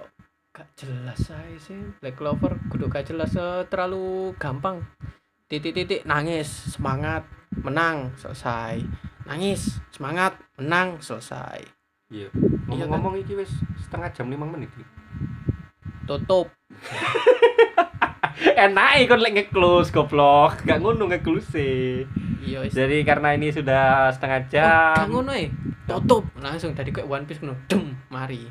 [0.56, 1.82] gak jelas aja sih.
[2.00, 4.86] Black Clover kudu gak jelas eh, terlalu gampang.
[5.46, 8.82] Titik-titik nangis semangat menang selesai.
[9.28, 11.75] Nangis semangat menang selesai
[12.16, 12.28] iya.
[12.32, 14.86] Iya ngomong-ngomong iki wis setengah jam lima menit iki.
[16.06, 16.48] tutup.
[18.56, 20.64] Enak kon lek nge-close goblok.
[20.64, 21.66] Gak ngono nge-close
[22.42, 22.72] iya wis.
[22.72, 24.94] jadi karena ini sudah setengah Oh, jam.
[24.96, 25.50] gak ngono eh
[25.84, 26.24] tutup.
[26.38, 27.58] Langsung dari kayak One Piece ngono.
[27.66, 28.46] Dem mari.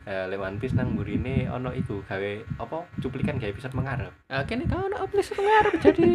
[0.00, 4.64] Eh, One Piece nang burine ono iku gawe apa cuplikan gawe episode mengarep Nah, kini
[4.64, 6.08] kau nak episode ngarep jadi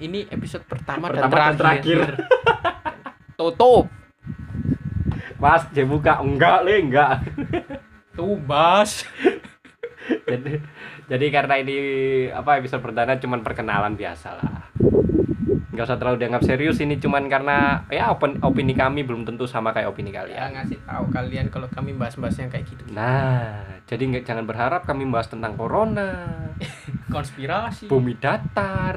[0.00, 1.98] ini episode pertama, Pertama dan dan terakhir.
[2.00, 2.26] terakhir.
[3.38, 3.84] Tutup.
[5.36, 6.20] Mas, dia buka.
[6.24, 7.20] Enggak le enggak.
[8.16, 9.04] Tubas.
[10.28, 10.62] jadi
[11.06, 11.76] jadi karena ini
[12.32, 14.72] apa episode perdana cuman perkenalan biasa lah.
[15.76, 19.76] Nggak usah terlalu dianggap serius ini cuman karena ya open, opini kami belum tentu sama
[19.76, 20.56] kayak opini ya kalian.
[20.56, 22.80] ngasih tahu kalian kalau kami bahas-bahas yang kayak gitu.
[22.96, 26.24] Nah jadi nggak jangan berharap kami bahas tentang corona.
[27.12, 27.92] Konspirasi.
[27.92, 28.96] Bumi datar.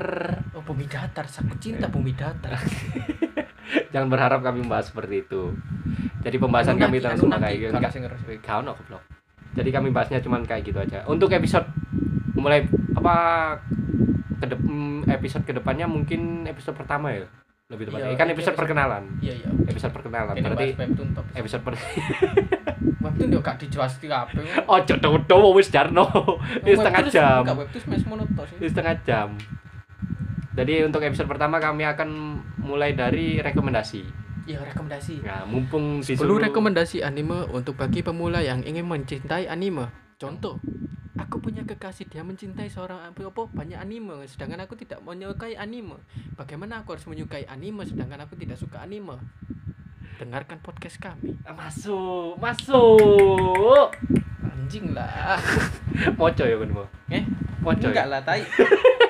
[0.55, 1.27] Oh bumi datar.
[1.27, 2.55] Aku cinta bumi datar.
[3.93, 5.53] Jangan berharap kami membahas seperti itu
[6.19, 7.69] jadi pembahasan kami tentang semua Anunnaki, kayak gitu.
[7.69, 8.21] Kalau Nggak- sing ngeres.
[8.39, 9.03] kau no goblok.
[9.49, 11.01] jadi kami bahasnya cuman kayak gitu aja.
[11.05, 11.65] Untuk episode
[12.35, 12.63] mulai
[12.93, 13.15] apa
[14.39, 14.45] ke
[15.09, 17.25] episode ke depannya mungkin episode pertama ya?
[17.69, 18.09] Lebih tepatnya.
[18.09, 19.03] Iya, kan ini episode episode- perkenalan.
[19.19, 20.33] iya iya episode perkenalan.
[20.33, 21.25] Ini berarti webtoon top.
[21.33, 21.73] episode per
[23.05, 24.43] webtoon yo gak dijelas di kabeh.
[24.65, 26.05] Oh jodoh dowo wis jarno.
[26.59, 27.41] Ini setengah jam.
[27.43, 29.29] enggak webtoon mes monoton ini setengah jam.
[30.49, 32.09] Jadi untuk episode pertama kami akan
[32.59, 34.18] mulai dari rekomendasi
[34.49, 39.85] ya rekomendasi nah mumpung 10 disuruh rekomendasi anime untuk bagi pemula yang ingin mencintai anime.
[40.17, 40.57] Contoh,
[41.15, 46.01] aku punya kekasih dia mencintai seorang apa apa, banyak anime, sedangkan aku tidak menyukai anime.
[46.33, 49.15] Bagaimana aku harus menyukai anime sedangkan aku tidak suka anime?
[50.17, 51.37] Dengarkan podcast kami.
[51.47, 53.93] masuk masuk
[54.43, 55.39] Anjing lah.
[56.19, 57.23] moco ya kan mau Eh,
[57.61, 57.89] moco ya?
[57.93, 58.43] enggak lah, tai.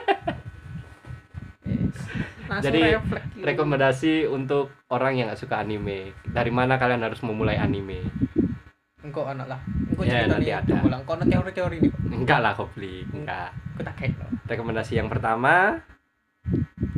[2.49, 3.45] Langsung Jadi, gitu.
[3.45, 8.01] rekomendasi untuk orang yang gak suka anime dari mana kalian harus memulai anime
[8.99, 9.59] engkau anak lah.
[9.87, 10.73] Engkau Ya, cerita nanti nih, ada.
[10.81, 11.91] ulang kau teori-teori nih.
[12.11, 15.79] enggak lah kopli enggak Aku tak kayak rekomendasi yang pertama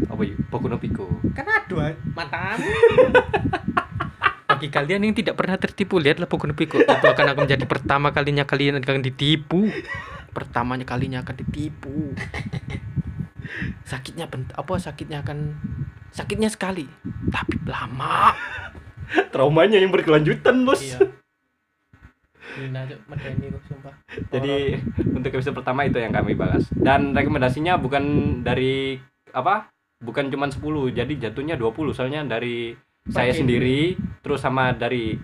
[0.08, 2.68] apa yuk Boku no Pico Kan ada matamu.
[4.52, 6.78] Bagi kalian yang tidak pernah tertipu, lihatlah Boku no Pico.
[6.78, 9.72] Itu akan akan menjadi pertama kalinya kalian akan ditipu.
[10.32, 12.12] Pertamanya kalinya akan ditipu.
[13.84, 15.56] Sakitnya bent apa sakitnya akan
[16.10, 16.88] sakitnya sekali,
[17.28, 18.32] tapi lama.
[19.28, 21.00] traumanya yang berkelanjutan bos Iya.
[23.08, 23.96] Medeni sumpah.
[24.28, 24.76] jadi
[25.08, 28.04] untuk episode pertama itu yang kami bahas dan rekomendasinya bukan
[28.42, 29.00] dari
[29.32, 30.60] apa bukan cuma 10
[30.92, 32.76] jadi jatuhnya 20 soalnya dari
[33.08, 33.80] saya Bagi- sendiri
[34.20, 35.16] terus sama dari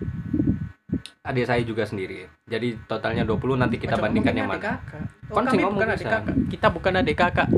[1.22, 5.02] adik saya juga sendiri jadi totalnya 20 nanti kita Ojo bandingkan ngomongin yang mana kakak.
[5.28, 6.34] Oh, Kon kami bukan adik kakak.
[6.48, 7.48] Kita bukan adik kakak.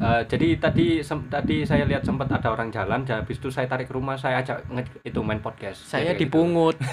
[0.00, 3.68] Eh, jadi tadi sem- tadi saya lihat sempat ada orang jalan jadi habis itu saya
[3.68, 6.40] tarik ke rumah saya ajak nge- itu main podcast Saya Jadi gitu.
[6.40, 6.76] dipungut.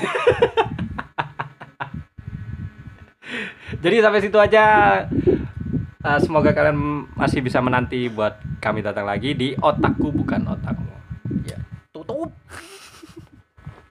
[3.77, 4.65] Jadi sampai situ aja.
[5.97, 6.75] Eh, semoga kalian
[7.13, 10.86] masih bisa menanti buat kami datang lagi di otakku bukan otakmu.